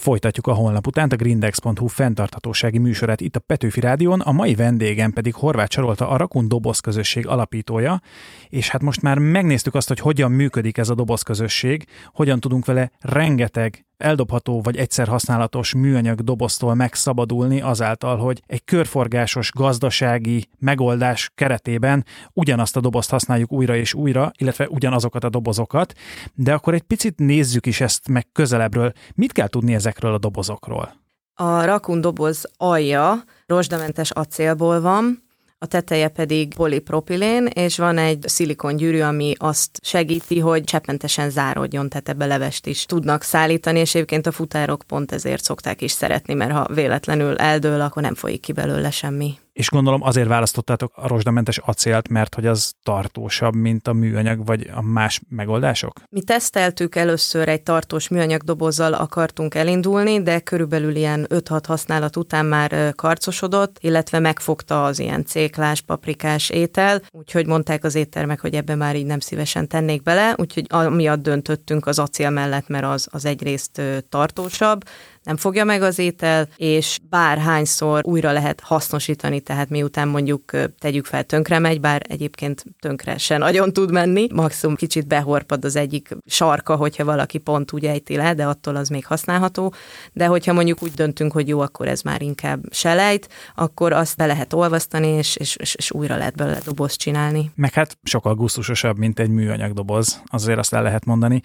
Folytatjuk 0.03 0.48
a 0.48 0.53
holnap 0.53 0.88
után 0.88 1.10
a 1.10 1.15
grindex.hu 1.15 1.88
fenntarthatósági 1.88 2.77
műsorát 2.77 3.22
itt 3.22 3.36
a 3.36 3.39
Petőfi 3.39 3.79
Rádión, 3.79 4.19
a 4.19 4.31
mai 4.31 4.55
vendégem 4.55 5.12
pedig 5.12 5.33
Horváth 5.33 5.69
Csarolta, 5.69 6.10
a 6.10 6.17
Rakun 6.17 6.48
Doboz 6.48 6.79
közösség 6.79 7.27
alapítója, 7.27 8.01
és 8.50 8.69
hát 8.69 8.81
most 8.81 9.01
már 9.01 9.17
megnéztük 9.17 9.75
azt, 9.75 9.88
hogy 9.88 10.00
hogyan 10.00 10.31
működik 10.31 10.77
ez 10.77 10.89
a 10.89 10.95
doboz 10.95 11.22
közösség, 11.22 11.86
hogyan 12.13 12.39
tudunk 12.39 12.65
vele 12.65 12.91
rengeteg 13.00 13.86
eldobható 14.03 14.62
vagy 14.62 14.77
egyszer 14.77 15.07
használatos 15.07 15.74
műanyag 15.74 16.22
doboztól 16.22 16.74
megszabadulni 16.74 17.62
azáltal, 17.62 18.17
hogy 18.17 18.41
egy 18.45 18.63
körforgásos 18.63 19.51
gazdasági 19.51 20.48
megoldás 20.60 21.31
keretében 21.36 22.05
ugyanazt 22.33 22.75
a 22.75 22.79
dobozt 22.79 23.10
használjuk 23.10 23.51
újra 23.51 23.75
és 23.75 23.93
újra, 23.93 24.31
illetve 24.38 24.67
ugyanazokat 24.69 25.24
a 25.24 25.29
dobozokat, 25.29 25.93
de 26.33 26.53
akkor 26.53 26.74
egy 26.74 26.81
picit 26.81 27.19
nézzük 27.19 27.65
is 27.65 27.81
ezt 27.81 28.07
meg 28.07 28.27
közelebbről. 28.31 28.91
Mit 29.15 29.31
kell 29.31 29.48
tudni 29.48 29.74
ezekről 29.74 30.13
a 30.13 30.17
dobozokról? 30.17 31.01
A 31.33 31.65
rakun 31.65 32.01
doboz 32.01 32.51
alja 32.57 33.24
rozsdamentes 33.45 34.12
acélból 34.12 34.81
van, 34.81 35.24
a 35.63 35.65
teteje 35.65 36.08
pedig 36.08 36.53
polipropilén, 36.53 37.46
és 37.46 37.77
van 37.77 37.98
egy 37.98 38.24
szilikongyűrű, 38.27 39.00
ami 39.01 39.34
azt 39.38 39.79
segíti, 39.82 40.39
hogy 40.39 40.63
cseppentesen 40.63 41.29
záródjon, 41.29 41.89
tehát 41.89 42.10
ebbe 42.10 42.25
levest 42.25 42.65
is 42.65 42.86
tudnak 42.86 43.22
szállítani, 43.22 43.79
és 43.79 43.96
egyébként 43.96 44.27
a 44.27 44.32
futárok 44.32 44.84
pont 44.88 45.12
ezért 45.12 45.43
szokták 45.43 45.82
is 45.82 45.91
szeretni, 45.91 46.34
mert 46.34 46.51
ha 46.51 46.67
véletlenül 46.74 47.36
eldől, 47.36 47.82
akkor 47.82 48.01
nem 48.01 48.15
folyik 48.15 48.41
ki 48.41 48.51
belőle 48.51 48.91
semmi. 48.91 49.38
És 49.53 49.69
gondolom 49.69 50.03
azért 50.03 50.27
választottátok 50.27 50.91
a 50.95 51.07
rozsdamentes 51.07 51.57
acélt, 51.57 52.10
mert 52.10 52.36
hogy 52.36 52.45
az 52.45 52.74
tartósabb, 52.83 53.55
mint 53.55 53.88
a 53.88 53.93
műanyag, 53.93 54.45
vagy 54.45 54.69
a 54.74 54.81
más 54.81 55.22
megoldások? 55.29 55.93
Mi 56.10 56.22
teszteltük 56.22 56.95
először 56.95 57.50
egy 57.50 57.62
tartós 57.62 58.07
műanyag 58.07 58.41
dobozzal 58.41 58.93
akartunk 58.93 59.55
elindulni, 59.55 60.22
de 60.22 60.39
körülbelül 60.39 60.95
ilyen 60.95 61.27
5-6 61.29 61.62
használat 61.67 62.15
után 62.15 62.45
már 62.45 62.93
karcosodott, 62.95 63.77
illetve 63.79 64.19
megfogta 64.19 64.86
az 64.86 65.00
ilyen 65.00 65.25
céklás, 65.25 65.81
paprikás 65.81 66.50
étel, 66.50 67.01
úgyhogy 67.12 67.45
mondták 67.45 67.83
az 67.83 67.95
éttermek, 67.95 68.39
hogy 68.39 68.53
ebbe 68.53 68.75
már 68.75 68.95
így 68.95 69.05
nem 69.05 69.19
szívesen 69.19 69.67
tennék 69.67 70.03
bele, 70.03 70.36
úgyhogy 70.38 70.65
amiatt 70.69 71.22
döntöttünk 71.22 71.86
az 71.86 72.00
acél 72.00 72.29
mellett, 72.29 72.67
mert 72.67 72.86
az, 72.86 73.07
az 73.12 73.25
egyrészt 73.25 73.81
tartósabb, 74.10 74.83
nem 75.24 75.38
fogja 75.38 75.63
meg 75.63 75.82
az 75.82 76.00
étel, 76.00 76.48
és 76.56 77.00
bárhányszor 77.10 78.01
újra 78.06 78.32
lehet 78.32 78.60
hasznosítani, 78.60 79.39
tehát 79.39 79.70
miután 79.70 80.08
mondjuk 80.08 80.51
tegyük 80.80 81.06
fel 81.06 81.24
tönkre 81.24 81.60
megy, 81.60 81.80
bár 81.80 82.01
egyébként 82.10 82.63
tönkre 82.80 83.18
se 83.18 83.38
nagyon 83.38 83.74
tud 83.74 83.92
menni, 83.92 84.27
maximum 84.34 84.75
kicsit 84.75 85.08
behorpad 85.08 85.65
az 85.65 85.75
egyik 85.75 86.18
sarka, 86.25 86.75
hogyha 86.75 87.06
valaki 87.06 87.38
pont 87.38 87.74
úgy 87.74 87.86
ejti 87.86 88.15
le, 88.15 88.34
de 88.34 88.46
attól 88.46 88.75
az 88.75 88.89
még 88.89 89.06
használható, 89.06 89.74
de 90.13 90.25
hogyha 90.25 90.53
mondjuk 90.53 90.84
úgy 90.84 90.92
döntünk, 90.92 91.32
hogy 91.32 91.48
jó, 91.48 91.60
akkor 91.60 91.88
ez 91.88 92.01
már 92.01 92.22
inkább 92.22 92.63
selejt, 92.72 93.30
akkor 93.56 93.94
azt 93.94 94.18
be 94.18 94.25
lehet 94.25 94.53
olvasztani, 94.53 95.08
és, 95.08 95.36
és, 95.36 95.56
és, 95.56 95.92
újra 95.92 96.18
lehet 96.18 96.36
belőle 96.36 96.60
dobozt 96.65 96.98
csinálni. 96.98 97.51
Meg 97.56 97.74
hát 97.74 97.98
sokkal 98.03 98.36
gusztusosabb, 98.36 98.98
mint 98.98 99.20
egy 99.20 99.30
műanyag 99.30 99.74
doboz, 99.74 100.22
azért 100.25 100.58
azt 100.58 100.74
el 100.74 100.84
lehet 100.84 101.06
mondani. 101.06 101.42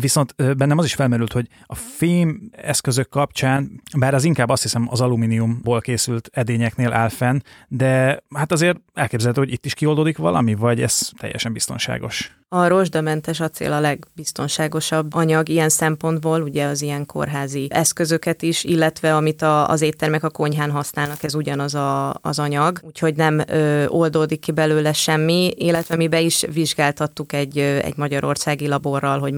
Viszont 0.00 0.56
bennem 0.56 0.78
az 0.78 0.84
is 0.84 0.94
felmerült, 0.94 1.32
hogy 1.32 1.48
a 1.66 1.74
fém 1.74 2.50
eszközök 2.52 3.08
kapcsán, 3.08 3.82
bár 3.98 4.14
az 4.14 4.24
inkább 4.24 4.48
azt 4.48 4.62
hiszem 4.62 4.86
az 4.90 5.00
alumíniumból 5.00 5.80
készült 5.80 6.28
edényeknél 6.32 6.92
áll 6.92 7.08
fenn, 7.08 7.38
de 7.68 8.22
hát 8.34 8.52
azért 8.52 8.80
elképzelhető, 8.94 9.40
hogy 9.40 9.52
itt 9.52 9.64
is 9.64 9.74
kioldódik 9.74 10.16
valami, 10.16 10.54
vagy 10.54 10.82
ez 10.82 11.08
teljesen 11.18 11.52
biztonságos? 11.52 12.36
A 12.48 12.68
rozsdamentes 12.68 13.40
acél 13.40 13.72
a 13.72 13.80
legbiztonságosabb 13.80 15.14
anyag 15.14 15.48
ilyen 15.48 15.68
szempontból, 15.68 16.42
ugye 16.42 16.64
az 16.64 16.82
ilyen 16.82 17.06
kórházi 17.06 17.66
eszközöket 17.70 18.42
is, 18.42 18.64
illetve 18.64 19.16
amit 19.16 19.42
a, 19.42 19.68
az 19.68 19.82
éttermek 19.82 20.24
a 20.24 20.30
konyhán 20.30 20.70
használnak, 20.70 21.22
ez 21.22 21.34
ugyanaz 21.34 21.74
a, 21.74 22.14
az 22.20 22.38
anyag, 22.38 22.80
úgyhogy 22.82 23.16
nem 23.16 23.40
ö, 23.46 23.86
oldódik 23.86 24.40
ki 24.40 24.52
belőle 24.52 24.92
semmi, 24.92 25.52
illetve 25.56 25.96
mi 25.96 26.08
be 26.08 26.20
is 26.20 26.44
vizsgáltattuk 26.52 27.32
egy, 27.32 27.58
egy 27.58 27.96
magyarországi 27.96 28.68
laborral, 28.68 29.18
hogy 29.18 29.32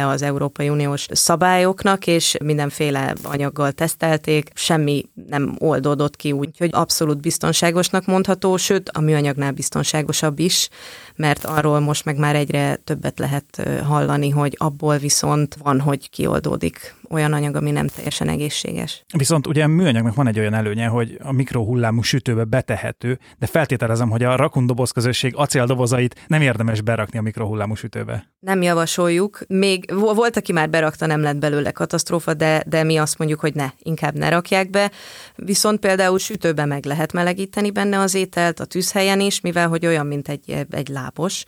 megfelele 0.00 0.06
az 0.06 0.22
Európai 0.22 0.68
Uniós 0.68 1.06
szabályoknak, 1.10 2.06
és 2.06 2.36
mindenféle 2.44 3.14
anyaggal 3.22 3.72
tesztelték, 3.72 4.50
semmi 4.54 5.04
nem 5.28 5.56
oldódott 5.58 6.16
ki 6.16 6.32
úgy, 6.32 6.58
hogy 6.58 6.70
abszolút 6.72 7.20
biztonságosnak 7.20 8.06
mondható, 8.06 8.56
sőt 8.56 8.88
a 8.88 9.00
műanyagnál 9.00 9.52
biztonságosabb 9.52 10.38
is, 10.38 10.68
mert 11.16 11.44
arról 11.44 11.80
most 11.80 12.04
meg 12.04 12.16
már 12.16 12.36
egyre 12.36 12.76
többet 12.76 13.18
lehet 13.18 13.68
hallani, 13.84 14.30
hogy 14.30 14.54
abból 14.58 14.98
viszont 14.98 15.56
van, 15.62 15.80
hogy 15.80 16.10
kioldódik 16.10 16.94
olyan 17.10 17.32
anyag, 17.32 17.54
ami 17.54 17.70
nem 17.70 17.86
teljesen 17.86 18.28
egészséges. 18.28 19.04
Viszont 19.16 19.46
ugye 19.46 19.64
a 19.64 19.66
műanyagnak 19.66 20.14
van 20.14 20.26
egy 20.26 20.38
olyan 20.38 20.54
előnye, 20.54 20.86
hogy 20.86 21.18
a 21.22 21.32
mikrohullámú 21.32 22.02
sütőbe 22.02 22.44
betehető, 22.44 23.18
de 23.38 23.46
feltételezem, 23.46 24.10
hogy 24.10 24.22
a 24.22 24.36
rakundoboz 24.36 24.90
közösség 24.90 25.32
acéldobozait 25.36 26.24
nem 26.26 26.40
érdemes 26.40 26.80
berakni 26.80 27.18
a 27.18 27.22
mikrohullámú 27.22 27.74
sütőbe. 27.74 28.28
Nem 28.40 28.62
javasoljuk. 28.62 29.40
Még 29.48 29.92
volt, 29.94 30.36
aki 30.36 30.52
már 30.52 30.70
berakta, 30.70 31.06
nem 31.06 31.20
lett 31.20 31.36
belőle 31.36 31.70
katasztrófa, 31.70 32.34
de, 32.34 32.62
de 32.66 32.82
mi 32.82 32.96
azt 32.96 33.18
mondjuk, 33.18 33.40
hogy 33.40 33.54
ne, 33.54 33.70
inkább 33.78 34.14
ne 34.14 34.28
rakják 34.28 34.70
be. 34.70 34.90
Viszont 35.36 35.78
például 35.80 36.18
sütőbe 36.18 36.64
meg 36.64 36.84
lehet 36.84 37.12
melegíteni 37.12 37.70
benne 37.70 37.98
az 37.98 38.14
ételt, 38.14 38.60
a 38.60 38.64
tűzhelyen 38.64 39.20
is, 39.20 39.40
mivel 39.40 39.68
hogy 39.68 39.86
olyan, 39.86 40.06
mint 40.06 40.28
egy, 40.28 40.66
egy 40.70 40.88
lábos. 40.88 41.44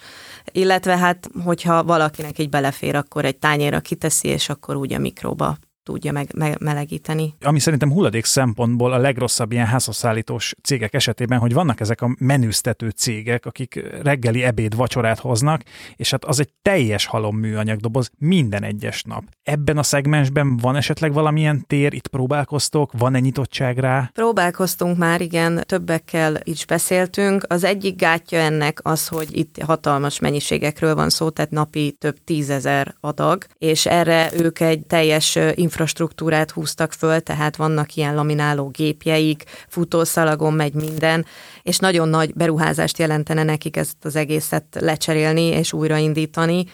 Illetve 0.53 0.97
hát, 0.97 1.31
hogyha 1.45 1.85
valakinek 1.85 2.39
egy 2.39 2.49
belefér, 2.49 2.97
akkor 2.97 3.25
egy 3.25 3.37
tányérra 3.37 3.81
kiteszi, 3.81 4.29
és 4.29 4.49
akkor 4.49 4.77
úgy 4.77 4.93
a 4.93 4.99
mikróba 4.99 5.52
tudja 5.83 6.13
meg, 6.13 6.29
me, 6.37 6.55
melegíteni. 6.61 7.35
Ami 7.41 7.59
szerintem 7.59 7.93
hulladék 7.93 8.25
szempontból 8.25 8.93
a 8.93 8.99
legrosszabb 8.99 9.53
ilyen 9.53 9.67
házhozszállítós 9.67 10.55
cégek 10.63 10.95
esetében, 10.95 11.39
hogy 11.39 11.53
vannak 11.53 11.81
ezek 11.81 12.01
a 12.01 12.15
menüztető 12.19 12.89
cégek, 12.89 13.47
akik 13.47 13.85
reggeli 14.03 14.43
ebéd 14.43 14.77
vacsorát 14.77 15.19
hoznak, 15.19 15.63
és 15.97 16.11
hát 16.11 16.25
az 16.25 16.41
egy 16.41 16.51
teljes 16.63 17.07
halom 17.07 17.37
műanyag 17.37 17.81
doboz 17.81 18.11
minden 18.19 18.63
egyes 18.63 19.03
nap. 19.03 19.25
Ebben 19.43 19.79
a 19.79 19.83
szegmensben 19.83 20.57
van 20.57 20.77
esetleg 20.77 21.13
valamilyen 21.13 21.65
tér, 21.67 21.93
itt 21.93 22.09
próbálkoztok, 22.09 22.93
van-e 22.99 23.19
nyitottság 23.19 23.79
rá? 23.79 24.11
Próbálkoztunk 24.13 24.99
már, 24.99 25.21
igen, 25.21 25.65
többekkel 25.67 26.41
is 26.43 26.67
beszéltünk. 26.67 27.45
Az 27.49 27.65
egyik 27.65 27.97
gátja 27.97 28.39
ennek 28.39 28.79
az, 28.83 29.09
hogy 29.09 29.37
itt 29.37 29.63
hatalmas 29.63 30.19
mennyiségekről 30.19 30.95
van 30.95 31.11
szó, 31.11 31.29
tehát 31.29 31.51
napi 31.51 31.97
több 31.99 32.17
tízezer 32.25 32.95
adag, 33.01 33.45
és 33.59 33.87
erre 33.87 34.31
ők 34.37 34.61
egy 34.61 34.87
teljes 34.87 35.39
infrastruktúrát 35.73 36.51
húztak 36.51 36.93
föl, 36.93 37.21
tehát 37.21 37.57
vannak 37.57 37.95
ilyen 37.95 38.15
lamináló 38.15 38.69
gépjeik, 38.69 39.45
futószalagon 39.69 40.53
megy 40.53 40.73
minden, 40.73 41.27
és 41.63 41.79
nagyon 41.79 42.09
nagy 42.09 42.35
beruházást 42.35 42.99
jelentene 42.99 43.43
nekik 43.43 43.77
ezt 43.77 43.97
az 44.03 44.17
egészet 44.17 44.65
lecserélni 44.81 45.43
és 45.43 45.73
újraindítani. 45.73 46.65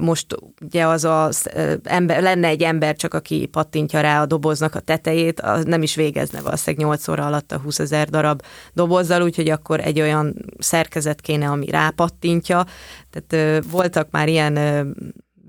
Most 0.00 0.26
ugye 0.60 0.86
az 0.86 1.04
az 1.04 1.50
ember, 1.82 2.22
lenne 2.22 2.48
egy 2.48 2.62
ember 2.62 2.96
csak, 2.96 3.14
aki 3.14 3.46
pattintja 3.46 4.00
rá 4.00 4.20
a 4.22 4.26
doboznak 4.26 4.74
a 4.74 4.80
tetejét, 4.80 5.40
az 5.40 5.64
nem 5.64 5.82
is 5.82 5.94
végezne 5.94 6.40
valószínűleg 6.40 6.86
8 6.86 7.08
óra 7.08 7.26
alatt 7.26 7.52
a 7.52 7.58
20 7.58 7.78
ezer 7.78 8.08
darab 8.08 8.42
dobozzal, 8.72 9.22
úgyhogy 9.22 9.50
akkor 9.50 9.80
egy 9.80 10.00
olyan 10.00 10.34
szerkezet 10.58 11.20
kéne, 11.20 11.48
ami 11.48 11.70
rápattintja. 11.70 12.66
Tehát 13.10 13.64
voltak 13.70 14.10
már 14.10 14.28
ilyen 14.28 14.58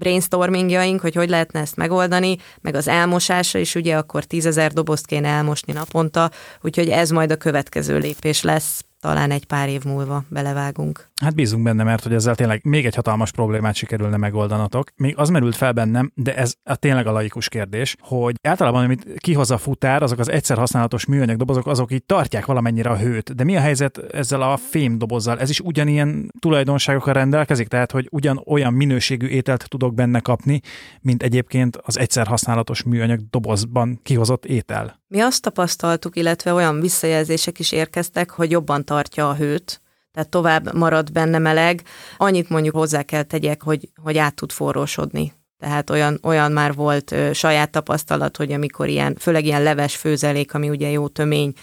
brainstormingjaink, 0.03 1.01
hogy 1.01 1.15
hogy 1.15 1.29
lehetne 1.29 1.59
ezt 1.59 1.75
megoldani, 1.75 2.37
meg 2.61 2.75
az 2.75 2.87
elmosásra 2.87 3.59
is 3.59 3.75
ugye 3.75 3.95
akkor 3.97 4.23
tízezer 4.23 4.71
dobozt 4.71 5.05
kéne 5.05 5.27
elmosni 5.27 5.73
naponta, 5.73 6.31
úgyhogy 6.61 6.89
ez 6.89 7.09
majd 7.09 7.31
a 7.31 7.35
következő 7.35 7.97
lépés 7.97 8.41
lesz 8.41 8.83
talán 8.99 9.31
egy 9.31 9.45
pár 9.45 9.69
év 9.69 9.83
múlva 9.83 10.23
belevágunk. 10.29 11.11
Hát 11.23 11.35
bízunk 11.35 11.63
benne, 11.63 11.83
mert 11.83 12.03
hogy 12.03 12.13
ezzel 12.13 12.35
tényleg 12.35 12.61
még 12.63 12.85
egy 12.85 12.95
hatalmas 12.95 13.31
problémát 13.31 13.75
sikerülne 13.75 14.17
megoldanatok. 14.17 14.89
Még 14.95 15.17
az 15.17 15.29
merült 15.29 15.55
fel 15.55 15.71
bennem, 15.71 16.11
de 16.15 16.35
ez 16.35 16.53
a 16.63 16.75
tényleg 16.75 17.07
a 17.07 17.11
laikus 17.11 17.49
kérdés, 17.49 17.95
hogy 17.99 18.35
általában 18.41 18.83
amit 18.83 19.05
kihoz 19.17 19.51
a 19.51 19.57
futár, 19.57 20.03
azok 20.03 20.19
az 20.19 20.29
egyszer 20.29 20.57
használatos 20.57 21.05
műanyag 21.05 21.37
dobozok, 21.37 21.67
azok 21.67 21.91
így 21.91 22.03
tartják 22.03 22.45
valamennyire 22.45 22.89
a 22.89 22.97
hőt. 22.97 23.35
De 23.35 23.43
mi 23.43 23.55
a 23.55 23.59
helyzet 23.59 23.97
ezzel 23.97 24.41
a 24.41 24.57
fém 24.57 24.97
dobozzal? 24.97 25.39
Ez 25.39 25.49
is 25.49 25.59
ugyanilyen 25.59 26.31
tulajdonságokkal 26.39 27.13
rendelkezik, 27.13 27.67
tehát 27.67 27.91
hogy 27.91 28.07
ugyan 28.11 28.43
olyan 28.45 28.73
minőségű 28.73 29.27
ételt 29.27 29.69
tudok 29.69 29.93
benne 29.93 30.19
kapni, 30.19 30.61
mint 31.01 31.23
egyébként 31.23 31.77
az 31.77 31.99
egyszer 31.99 32.27
használatos 32.27 32.83
műanyag 32.83 33.19
dobozban 33.29 33.99
kihozott 34.03 34.45
étel. 34.45 35.01
Mi 35.07 35.19
azt 35.19 35.41
tapasztaltuk, 35.41 36.15
illetve 36.15 36.53
olyan 36.53 36.79
visszajelzések 36.79 37.59
is 37.59 37.71
érkeztek, 37.71 38.29
hogy 38.29 38.51
jobban 38.51 38.85
tartja 38.85 39.29
a 39.29 39.35
hőt, 39.35 39.81
tehát 40.13 40.29
tovább 40.29 40.73
marad 40.73 41.11
benne 41.11 41.37
meleg. 41.37 41.81
Annyit 42.17 42.49
mondjuk 42.49 42.75
hozzá 42.75 43.01
kell 43.01 43.23
tegyek, 43.23 43.63
hogy, 43.63 43.89
hogy 44.03 44.17
át 44.17 44.35
tud 44.35 44.51
forrósodni. 44.51 45.33
Tehát 45.59 45.89
olyan, 45.89 46.19
olyan 46.23 46.51
már 46.51 46.73
volt 46.73 47.11
ö, 47.11 47.33
saját 47.33 47.69
tapasztalat, 47.71 48.37
hogy 48.37 48.51
amikor 48.51 48.87
ilyen, 48.87 49.15
főleg 49.19 49.45
ilyen 49.45 49.63
leves 49.63 49.95
főzelék, 49.95 50.53
ami 50.53 50.69
ugye 50.69 50.89
jó 50.89 51.07
tömény, 51.07 51.53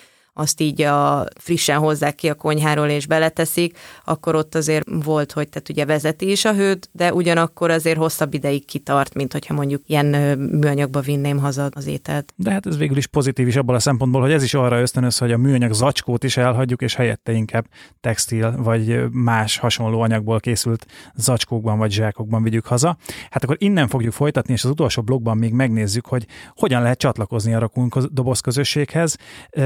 azt 0.40 0.61
így 0.61 0.83
a, 0.83 1.26
frissen 1.35 1.79
hozzák 1.79 2.14
ki 2.14 2.29
a 2.29 2.35
konyháról 2.35 2.88
és 2.88 3.07
beleteszik, 3.07 3.79
akkor 4.05 4.35
ott 4.35 4.55
azért 4.55 4.88
volt, 5.05 5.33
hogy 5.33 5.48
tehát 5.48 5.68
ugye 5.68 5.85
vezeti 5.85 6.31
is 6.31 6.44
a 6.44 6.55
hőt, 6.55 6.88
de 6.92 7.12
ugyanakkor 7.12 7.70
azért 7.70 7.98
hosszabb 7.98 8.35
ideig 8.35 8.64
kitart, 8.64 9.14
mint 9.14 9.33
hogyha 9.33 9.55
mondjuk 9.55 9.83
ilyen 9.87 10.07
műanyagba 10.38 11.00
vinném 11.00 11.38
haza 11.38 11.68
az 11.70 11.87
ételt. 11.87 12.33
De 12.37 12.50
hát 12.50 12.66
ez 12.66 12.76
végül 12.76 12.96
is 12.96 13.07
pozitív 13.07 13.46
is 13.46 13.57
abból 13.57 13.74
a 13.74 13.79
szempontból, 13.79 14.20
hogy 14.20 14.33
ez 14.33 14.42
is 14.42 14.55
arra 14.55 14.81
ösztönöz, 14.81 15.18
hogy 15.18 15.33
a 15.33 15.37
műanyag 15.37 15.72
zacskót 15.72 16.24
is 16.24 16.37
elhagyjuk, 16.37 16.83
és 16.83 16.94
helyette 16.94 17.33
inkább 17.33 17.66
textil 18.00 18.55
vagy 18.57 19.11
más 19.11 19.59
hasonló 19.59 20.00
anyagból 20.00 20.40
készült 20.40 20.87
zacskókban 21.14 21.79
vagy 21.79 21.92
zsákokban 21.92 22.42
vigyük 22.42 22.66
haza. 22.66 22.96
Hát 23.31 23.44
akkor 23.44 23.57
innen 23.59 23.88
fogjuk 23.88 24.12
folytatni, 24.12 24.53
és 24.53 24.64
az 24.64 24.70
utolsó 24.70 25.03
blogban 25.03 25.37
még 25.37 25.53
megnézzük, 25.53 26.07
hogy 26.07 26.26
hogyan 26.55 26.83
lehet 26.83 26.98
csatlakozni 26.98 27.55
a 27.55 27.59
rakunk 27.59 27.98
doboz 27.98 28.40
közösséghez, 28.40 29.16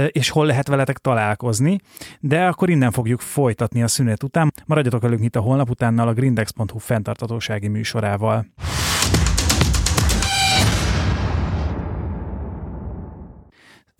és 0.08 0.30
hol 0.30 0.46
lehet 0.46 0.63
veletek 0.68 0.98
találkozni, 0.98 1.78
de 2.20 2.46
akkor 2.46 2.70
innen 2.70 2.90
fogjuk 2.90 3.20
folytatni 3.20 3.82
a 3.82 3.88
szünet 3.88 4.22
után. 4.22 4.52
Maradjatok 4.66 5.02
velünk 5.02 5.24
itt 5.24 5.36
a 5.36 5.40
holnap 5.40 5.70
utánnal 5.70 6.08
a 6.08 6.12
grindex.hu 6.12 6.78
fenntartatósági 6.78 7.68
műsorával. 7.68 8.46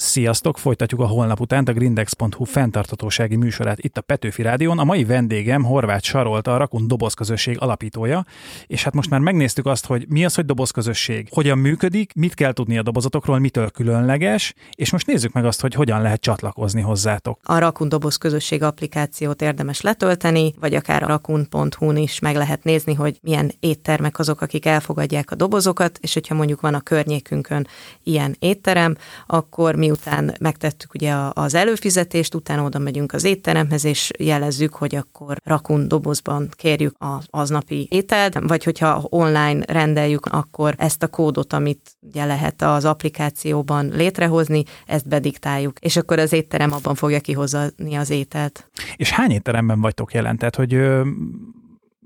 Sziasztok! 0.04 0.58
Folytatjuk 0.58 1.00
a 1.00 1.06
holnap 1.06 1.40
után 1.40 1.64
a 1.64 1.72
grindex.hu 1.72 2.44
fenntartatósági 2.44 3.36
műsorát 3.36 3.78
itt 3.78 3.96
a 3.96 4.00
Petőfi 4.00 4.42
Rádión. 4.42 4.78
A 4.78 4.84
mai 4.84 5.04
vendégem 5.04 5.62
Horváth 5.62 6.04
Sarolta, 6.04 6.54
a 6.54 6.56
Rakun 6.56 6.88
dobozközösség 6.88 7.56
alapítója, 7.60 8.24
és 8.66 8.84
hát 8.84 8.94
most 8.94 9.10
már 9.10 9.20
megnéztük 9.20 9.66
azt, 9.66 9.86
hogy 9.86 10.04
mi 10.08 10.24
az, 10.24 10.34
hogy 10.34 10.44
dobozközösség, 10.44 11.28
hogyan 11.30 11.58
működik, 11.58 12.12
mit 12.14 12.34
kell 12.34 12.52
tudni 12.52 12.78
a 12.78 12.82
dobozatokról, 12.82 13.38
mitől 13.38 13.70
különleges, 13.70 14.54
és 14.74 14.90
most 14.90 15.06
nézzük 15.06 15.32
meg 15.32 15.44
azt, 15.44 15.60
hogy 15.60 15.74
hogyan 15.74 16.02
lehet 16.02 16.20
csatlakozni 16.20 16.80
hozzátok. 16.80 17.40
A 17.42 17.58
Rakun 17.58 17.88
dobozközösség 17.88 18.62
applikációt 18.62 19.42
érdemes 19.42 19.80
letölteni, 19.80 20.54
vagy 20.60 20.74
akár 20.74 21.02
a 21.02 21.06
rakun.hu-n 21.06 21.96
is 21.96 22.18
meg 22.18 22.36
lehet 22.36 22.64
nézni, 22.64 22.94
hogy 22.94 23.18
milyen 23.22 23.52
éttermek 23.60 24.18
azok, 24.18 24.40
akik 24.40 24.66
elfogadják 24.66 25.30
a 25.30 25.34
dobozokat, 25.34 25.98
és 26.00 26.14
hogyha 26.14 26.34
mondjuk 26.34 26.60
van 26.60 26.74
a 26.74 26.80
környékünkön 26.80 27.66
ilyen 28.02 28.36
étterem, 28.38 28.96
akkor 29.26 29.74
miután 29.94 30.34
megtettük 30.40 30.94
ugye 30.94 31.14
az 31.32 31.54
előfizetést, 31.54 32.34
utána 32.34 32.62
oda 32.62 32.78
megyünk 32.78 33.12
az 33.12 33.24
étteremhez, 33.24 33.84
és 33.84 34.10
jelezzük, 34.18 34.74
hogy 34.74 34.94
akkor 34.94 35.36
rakun 35.44 35.88
dobozban 35.88 36.48
kérjük 36.50 36.94
az 36.98 37.26
aznapi 37.30 37.88
ételt, 37.90 38.38
vagy 38.46 38.64
hogyha 38.64 39.04
online 39.08 39.64
rendeljük, 39.66 40.26
akkor 40.26 40.74
ezt 40.78 41.02
a 41.02 41.08
kódot, 41.08 41.52
amit 41.52 41.96
ugye 42.00 42.24
lehet 42.24 42.62
az 42.62 42.84
applikációban 42.84 43.88
létrehozni, 43.88 44.62
ezt 44.86 45.08
bediktáljuk, 45.08 45.78
és 45.78 45.96
akkor 45.96 46.18
az 46.18 46.32
étterem 46.32 46.72
abban 46.72 46.94
fogja 46.94 47.20
kihozni 47.20 47.94
az 47.94 48.10
ételt. 48.10 48.70
És 48.96 49.10
hány 49.10 49.30
étteremben 49.30 49.80
vagytok 49.80 50.12
jelentett, 50.12 50.56
hogy 50.56 50.80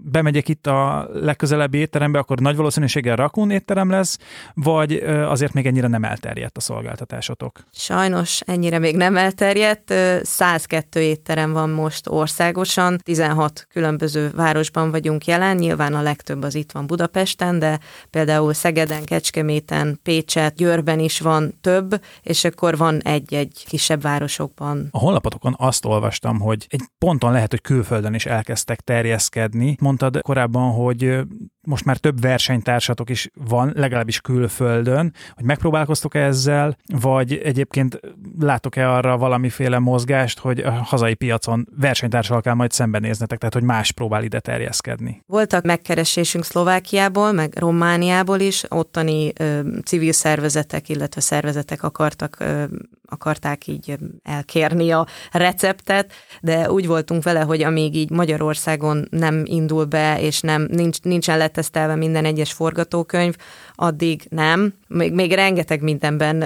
bemegyek 0.03 0.49
itt 0.49 0.67
a 0.67 1.09
legközelebbi 1.13 1.79
étterembe, 1.79 2.19
akkor 2.19 2.39
nagy 2.39 2.57
valószínűséggel 2.57 3.17
rakún 3.17 3.51
étterem 3.51 3.91
lesz, 3.91 4.19
vagy 4.55 4.93
azért 5.05 5.53
még 5.53 5.67
ennyire 5.67 5.87
nem 5.87 6.05
elterjedt 6.05 6.57
a 6.57 6.61
szolgáltatásotok? 6.61 7.65
Sajnos 7.73 8.41
ennyire 8.41 8.79
még 8.79 8.97
nem 8.97 9.17
elterjedt. 9.17 9.95
102 10.23 11.01
étterem 11.01 11.53
van 11.53 11.71
most 11.71 12.09
országosan, 12.09 12.99
16 13.03 13.67
különböző 13.71 14.31
városban 14.35 14.91
vagyunk 14.91 15.25
jelen, 15.25 15.57
nyilván 15.57 15.95
a 15.95 16.03
legtöbb 16.03 16.43
az 16.43 16.55
itt 16.55 16.73
van 16.73 16.87
Budapesten, 16.87 17.59
de 17.59 17.79
például 18.11 18.53
Szegeden, 18.53 19.05
Kecskeméten, 19.05 20.01
Pécset, 20.03 20.55
Győrben 20.55 20.99
is 20.99 21.21
van 21.21 21.55
több, 21.61 22.03
és 22.23 22.45
akkor 22.45 22.77
van 22.77 23.01
egy-egy 23.01 23.65
kisebb 23.69 24.03
városokban. 24.03 24.89
A 24.91 24.99
honlapotokon 24.99 25.55
azt 25.59 25.85
olvastam, 25.85 26.41
hogy 26.41 26.67
egy 26.69 26.83
ponton 26.99 27.33
lehet, 27.33 27.51
hogy 27.51 27.61
külföldön 27.61 28.15
is 28.15 28.27
elkezdtek 28.27 28.81
terjeszkedni, 28.81 29.77
mondtad 29.89 30.21
korábban, 30.21 30.73
hogy 30.73 31.21
most 31.69 31.85
már 31.85 31.97
több 31.97 32.21
versenytársatok 32.21 33.11
is 33.11 33.31
van, 33.49 33.73
legalábbis 33.75 34.21
külföldön, 34.21 35.15
hogy 35.35 35.45
megpróbálkoztok 35.45 36.15
-e 36.15 36.19
ezzel, 36.19 36.77
vagy 36.87 37.33
egyébként 37.33 38.01
látok-e 38.39 38.91
arra 38.91 39.17
valamiféle 39.17 39.79
mozgást, 39.79 40.39
hogy 40.39 40.61
a 40.61 40.71
hazai 40.71 41.15
piacon 41.15 41.69
versenytársal 41.77 42.41
kell 42.41 42.55
majd 42.55 42.73
szembenéznetek, 42.73 43.39
tehát 43.39 43.55
hogy 43.55 43.63
más 43.63 43.93
próbál 43.93 44.23
ide 44.23 44.41
terjeszkedni? 44.41 45.23
Voltak 45.27 45.65
megkeresésünk 45.65 46.45
Szlovákiából, 46.45 47.33
meg 47.33 47.53
Romániából 47.57 48.41
is, 48.41 48.65
ottani 48.69 49.33
ö, 49.39 49.61
civil 49.85 50.13
szervezetek, 50.13 50.89
illetve 50.89 51.21
szervezetek 51.21 51.83
akartak 51.83 52.37
ö, 52.39 52.65
akarták 53.09 53.67
így 53.67 53.99
elkérni 54.23 54.91
a 54.91 55.07
receptet, 55.33 56.13
de 56.41 56.71
úgy 56.71 56.87
voltunk 56.87 57.23
vele, 57.23 57.41
hogy 57.41 57.63
amíg 57.63 57.95
így 57.95 58.11
Magyarországon 58.11 59.07
nem 59.11 59.43
indul 59.45 59.85
be, 59.85 60.21
és 60.21 60.41
nem 60.41 60.67
nincs, 60.71 61.01
nincsen 61.01 61.39
letesztelve 61.59 61.95
minden 61.95 62.25
egyes 62.25 62.53
forgatókönyv, 62.53 63.37
addig 63.75 64.27
nem. 64.29 64.75
Még, 64.89 65.13
még 65.13 65.33
rengeteg 65.33 65.83
mindenben 65.83 66.45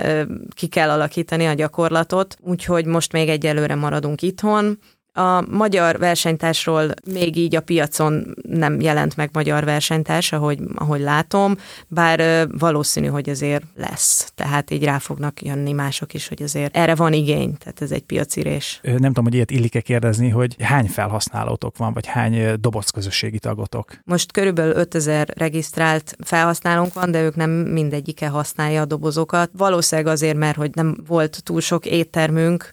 ki 0.55 0.67
kell 0.67 0.91
alakítani 0.91 1.47
a 1.47 1.53
gyakorlatot, 1.53 2.37
úgyhogy 2.41 2.87
most 2.87 3.13
még 3.13 3.29
egyelőre 3.29 3.75
maradunk 3.75 4.23
itthon, 4.23 4.79
a 5.13 5.45
magyar 5.51 5.99
versenytársról 5.99 6.89
még 7.13 7.37
így 7.37 7.57
a 7.57 7.61
piacon 7.61 8.35
nem 8.43 8.81
jelent 8.81 9.17
meg 9.17 9.31
magyar 9.33 9.65
versenytárs, 9.65 10.33
ahogy, 10.33 10.59
ahogy 10.75 11.01
látom, 11.01 11.57
bár 11.89 12.49
valószínű, 12.59 13.07
hogy 13.07 13.31
azért 13.31 13.65
lesz. 13.77 14.33
Tehát 14.35 14.71
így 14.71 14.85
rá 14.85 14.99
fognak 14.99 15.43
jönni 15.43 15.73
mások 15.73 16.15
is, 16.15 16.29
hogy 16.29 16.43
azért 16.43 16.77
erre 16.77 16.95
van 16.95 17.13
igény, 17.13 17.57
tehát 17.59 17.83
ez 17.83 17.91
egy 17.91 18.03
piacirés. 18.03 18.81
Nem 18.83 18.97
tudom, 18.97 19.25
hogy 19.25 19.35
ilyet 19.35 19.51
illik-e 19.51 19.81
kérdezni, 19.81 20.29
hogy 20.29 20.63
hány 20.63 20.87
felhasználótok 20.87 21.77
van, 21.77 21.93
vagy 21.93 22.07
hány 22.07 22.61
dobozközösségi 22.61 23.39
tagotok? 23.39 23.99
Most 24.05 24.33
körülbelül 24.33 24.75
5000 24.75 25.29
regisztrált 25.37 26.17
felhasználónk 26.25 26.95
van, 26.95 27.11
de 27.11 27.23
ők 27.23 27.37
nem 27.37 27.51
mindegyike 27.51 28.29
használja 28.29 28.81
a 28.81 28.85
dobozokat. 28.85 29.51
Valószínűleg 29.57 30.13
azért, 30.13 30.37
mert 30.37 30.57
hogy 30.57 30.71
nem 30.75 30.97
volt 31.07 31.43
túl 31.45 31.61
sok 31.61 31.87
éttermünk, 31.87 32.71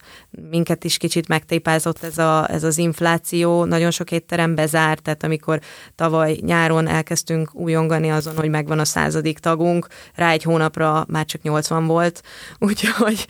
minket 0.49 0.83
is 0.83 0.97
kicsit 0.97 1.27
megtépázott 1.27 2.03
ez, 2.03 2.17
a, 2.17 2.51
ez 2.51 2.63
az 2.63 2.77
infláció, 2.77 3.63
nagyon 3.63 3.91
sok 3.91 4.11
étterem 4.11 4.55
bezárt, 4.55 5.01
tehát 5.01 5.23
amikor 5.23 5.59
tavaly 5.95 6.37
nyáron 6.41 6.87
elkezdtünk 6.87 7.55
újongani 7.55 8.09
azon, 8.09 8.35
hogy 8.35 8.49
megvan 8.49 8.79
a 8.79 8.85
századik 8.85 9.39
tagunk, 9.39 9.87
rá 10.15 10.31
egy 10.31 10.43
hónapra 10.43 11.05
már 11.07 11.25
csak 11.25 11.41
80 11.41 11.85
volt, 11.85 12.21
úgyhogy 12.59 13.25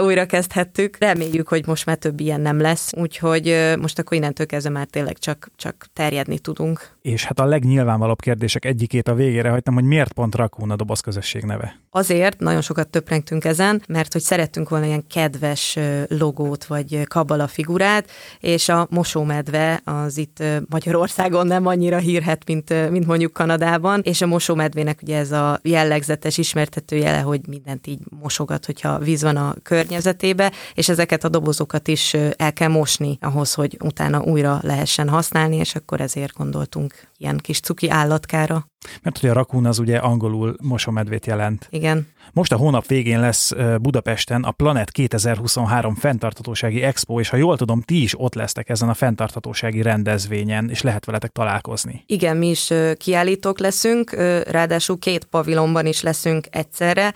újra 0.00 0.26
kezdhettük. 0.26 0.96
Reméljük, 0.98 1.48
hogy 1.48 1.66
most 1.66 1.86
már 1.86 1.96
több 1.96 2.20
ilyen 2.20 2.40
nem 2.40 2.60
lesz, 2.60 2.92
úgyhogy 2.96 3.74
most 3.80 3.98
akkor 3.98 4.16
innentől 4.16 4.46
kezdve 4.46 4.70
már 4.70 4.86
tényleg 4.86 5.18
csak, 5.18 5.48
csak 5.56 5.86
terjedni 5.92 6.38
tudunk. 6.38 6.94
És 7.02 7.24
hát 7.24 7.40
a 7.40 7.44
legnyilvánvalóbb 7.44 8.20
kérdések 8.20 8.64
egyikét 8.64 9.08
a 9.08 9.14
végére 9.14 9.50
hagytam, 9.50 9.74
hogy 9.74 9.84
miért 9.84 10.12
pont 10.12 10.34
Rakún 10.34 10.70
a 10.70 10.76
doboz 10.76 11.00
közösség 11.00 11.42
neve? 11.42 11.80
Azért 11.90 12.40
nagyon 12.40 12.60
sokat 12.60 12.88
töprengtünk 12.88 13.44
ezen, 13.44 13.82
mert 13.88 14.12
hogy 14.12 14.22
szerettünk 14.22 14.68
volna 14.68 14.86
ilyen 14.86 15.06
kedves 15.06 15.78
logót 16.26 16.64
vagy 16.64 17.02
kabala 17.08 17.46
figurát, 17.46 18.10
és 18.40 18.68
a 18.68 18.86
mosómedve 18.90 19.80
az 19.84 20.18
itt 20.18 20.42
Magyarországon 20.68 21.46
nem 21.46 21.66
annyira 21.66 21.98
hírhet, 21.98 22.42
mint, 22.46 22.90
mint 22.90 23.06
mondjuk 23.06 23.32
Kanadában, 23.32 24.00
és 24.04 24.20
a 24.20 24.26
mosómedvének 24.26 24.98
ugye 25.02 25.18
ez 25.18 25.32
a 25.32 25.58
jellegzetes 25.62 26.38
ismertetőjele, 26.38 27.20
hogy 27.20 27.40
mindent 27.48 27.86
így 27.86 27.98
mosogat, 28.20 28.66
hogyha 28.66 28.98
víz 28.98 29.22
van 29.22 29.36
a 29.36 29.54
környezetébe, 29.62 30.52
és 30.74 30.88
ezeket 30.88 31.24
a 31.24 31.28
dobozokat 31.28 31.88
is 31.88 32.14
el 32.36 32.52
kell 32.52 32.68
mosni 32.68 33.18
ahhoz, 33.20 33.54
hogy 33.54 33.76
utána 33.84 34.22
újra 34.22 34.58
lehessen 34.62 35.08
használni, 35.08 35.56
és 35.56 35.74
akkor 35.74 36.00
ezért 36.00 36.32
gondoltunk 36.32 36.94
ilyen 37.18 37.38
kis 37.38 37.60
cuki 37.60 37.90
állatkára. 37.90 38.66
Mert 39.02 39.18
ugye 39.18 39.30
a 39.30 39.32
rakún 39.32 39.66
az 39.66 39.78
ugye 39.78 39.96
angolul 39.96 40.56
mosomedvét 40.62 41.26
jelent. 41.26 41.66
Igen. 41.70 42.08
Most 42.32 42.52
a 42.52 42.56
hónap 42.56 42.86
végén 42.86 43.20
lesz 43.20 43.52
Budapesten 43.80 44.42
a 44.42 44.50
Planet 44.50 44.90
2023 44.90 45.94
fenntartatósági 45.94 46.82
expo, 46.82 47.20
és 47.20 47.28
ha 47.28 47.36
jól 47.36 47.56
tudom, 47.56 47.80
ti 47.80 48.02
is 48.02 48.20
ott 48.20 48.34
lesztek 48.34 48.68
ezen 48.68 48.88
a 48.88 48.94
fenntartatósági 48.94 49.82
rendezvényen, 49.82 50.70
és 50.70 50.82
lehet 50.82 51.04
veletek 51.04 51.30
találkozni. 51.30 52.02
Igen, 52.06 52.36
mi 52.36 52.48
is 52.48 52.72
kiállítók 52.96 53.58
leszünk, 53.58 54.10
ráadásul 54.50 54.98
két 54.98 55.24
pavilonban 55.24 55.86
is 55.86 56.02
leszünk 56.02 56.46
egyszerre 56.50 57.14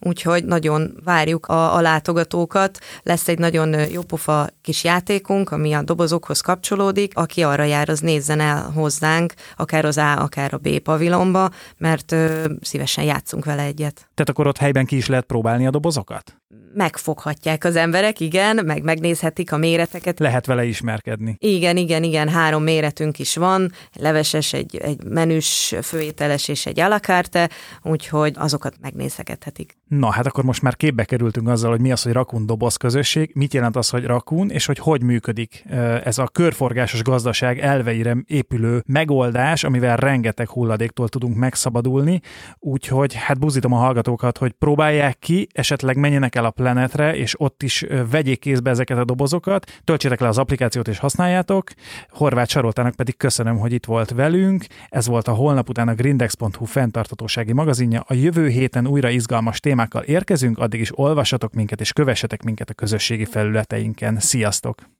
úgyhogy 0.00 0.44
nagyon 0.44 1.00
várjuk 1.04 1.46
a, 1.46 1.74
a 1.76 1.80
látogatókat. 1.80 2.78
Lesz 3.02 3.28
egy 3.28 3.38
nagyon 3.38 3.90
jópofa 3.90 4.48
kis 4.62 4.84
játékunk, 4.84 5.50
ami 5.50 5.72
a 5.72 5.82
dobozokhoz 5.82 6.40
kapcsolódik. 6.40 7.16
Aki 7.16 7.42
arra 7.42 7.64
jár, 7.64 7.88
az 7.88 8.00
nézzen 8.00 8.40
el 8.40 8.70
hozzánk, 8.74 9.34
akár 9.56 9.84
az 9.84 9.96
A, 9.96 10.22
akár 10.22 10.54
a 10.54 10.58
B 10.58 10.78
pavilonba, 10.78 11.50
mert 11.78 12.12
ö, 12.12 12.44
szívesen 12.60 13.04
játszunk 13.04 13.44
vele 13.44 13.62
egyet. 13.62 13.94
Tehát 13.94 14.28
akkor 14.28 14.46
ott 14.46 14.56
helyben 14.56 14.86
ki 14.86 14.96
is 14.96 15.06
lehet 15.06 15.24
próbálni 15.24 15.66
a 15.66 15.70
dobozokat? 15.70 16.34
megfoghatják 16.74 17.64
az 17.64 17.76
emberek, 17.76 18.20
igen, 18.20 18.64
meg 18.64 18.82
megnézhetik 18.82 19.52
a 19.52 19.56
méreteket. 19.56 20.18
Lehet 20.18 20.46
vele 20.46 20.64
ismerkedni. 20.64 21.36
Igen, 21.38 21.76
igen, 21.76 22.02
igen, 22.02 22.28
három 22.28 22.62
méretünk 22.62 23.18
is 23.18 23.36
van, 23.36 23.72
leveses, 23.92 24.52
egy, 24.52 24.76
egy 24.76 25.04
menüs, 25.04 25.74
főételes 25.82 26.48
és 26.48 26.66
egy 26.66 26.80
alakárte, 26.80 27.50
úgyhogy 27.82 28.34
azokat 28.36 28.74
megnézhethetik. 28.80 29.79
Na, 29.90 30.10
hát 30.10 30.26
akkor 30.26 30.44
most 30.44 30.62
már 30.62 30.76
képbe 30.76 31.04
kerültünk 31.04 31.48
azzal, 31.48 31.70
hogy 31.70 31.80
mi 31.80 31.92
az, 31.92 32.02
hogy 32.02 32.12
rakun 32.12 32.46
doboz 32.46 32.76
közösség, 32.76 33.30
mit 33.34 33.54
jelent 33.54 33.76
az, 33.76 33.88
hogy 33.88 34.04
rakun, 34.04 34.50
és 34.50 34.66
hogy 34.66 34.78
hogy 34.78 35.02
működik 35.02 35.64
ez 36.04 36.18
a 36.18 36.28
körforgásos 36.28 37.02
gazdaság 37.02 37.58
elveire 37.58 38.16
épülő 38.26 38.82
megoldás, 38.86 39.64
amivel 39.64 39.96
rengeteg 39.96 40.48
hulladéktól 40.48 41.08
tudunk 41.08 41.36
megszabadulni, 41.36 42.20
úgyhogy 42.58 43.14
hát 43.14 43.38
buzítom 43.38 43.72
a 43.72 43.76
hallgatókat, 43.76 44.38
hogy 44.38 44.52
próbálják 44.52 45.18
ki, 45.18 45.46
esetleg 45.52 45.96
menjenek 45.96 46.34
el 46.34 46.44
a 46.44 46.50
Planetre, 46.50 47.16
és 47.16 47.40
ott 47.40 47.62
is 47.62 47.86
vegyék 48.10 48.38
kézbe 48.38 48.70
ezeket 48.70 48.98
a 48.98 49.04
dobozokat, 49.04 49.80
töltsétek 49.84 50.20
le 50.20 50.28
az 50.28 50.38
applikációt 50.38 50.88
és 50.88 50.98
használjátok. 50.98 51.70
Horváth 52.10 52.50
Saroltának 52.50 52.94
pedig 52.94 53.16
köszönöm, 53.16 53.58
hogy 53.58 53.72
itt 53.72 53.84
volt 53.84 54.10
velünk. 54.10 54.64
Ez 54.88 55.06
volt 55.06 55.28
a 55.28 55.32
holnap 55.32 55.68
után 55.68 55.88
a 55.88 55.94
grindex.hu 55.94 56.64
fenntartatósági 56.64 57.52
magazinja. 57.52 58.04
A 58.06 58.14
jövő 58.14 58.48
héten 58.48 58.86
újra 58.86 59.08
izgalmas 59.08 59.60
témákkal 59.80 60.02
érkezünk, 60.02 60.58
addig 60.58 60.80
is 60.80 60.98
olvassatok 60.98 61.52
minket 61.52 61.80
és 61.80 61.92
kövessetek 61.92 62.42
minket 62.42 62.70
a 62.70 62.74
közösségi 62.74 63.24
felületeinken. 63.24 64.20
Sziasztok! 64.20 64.80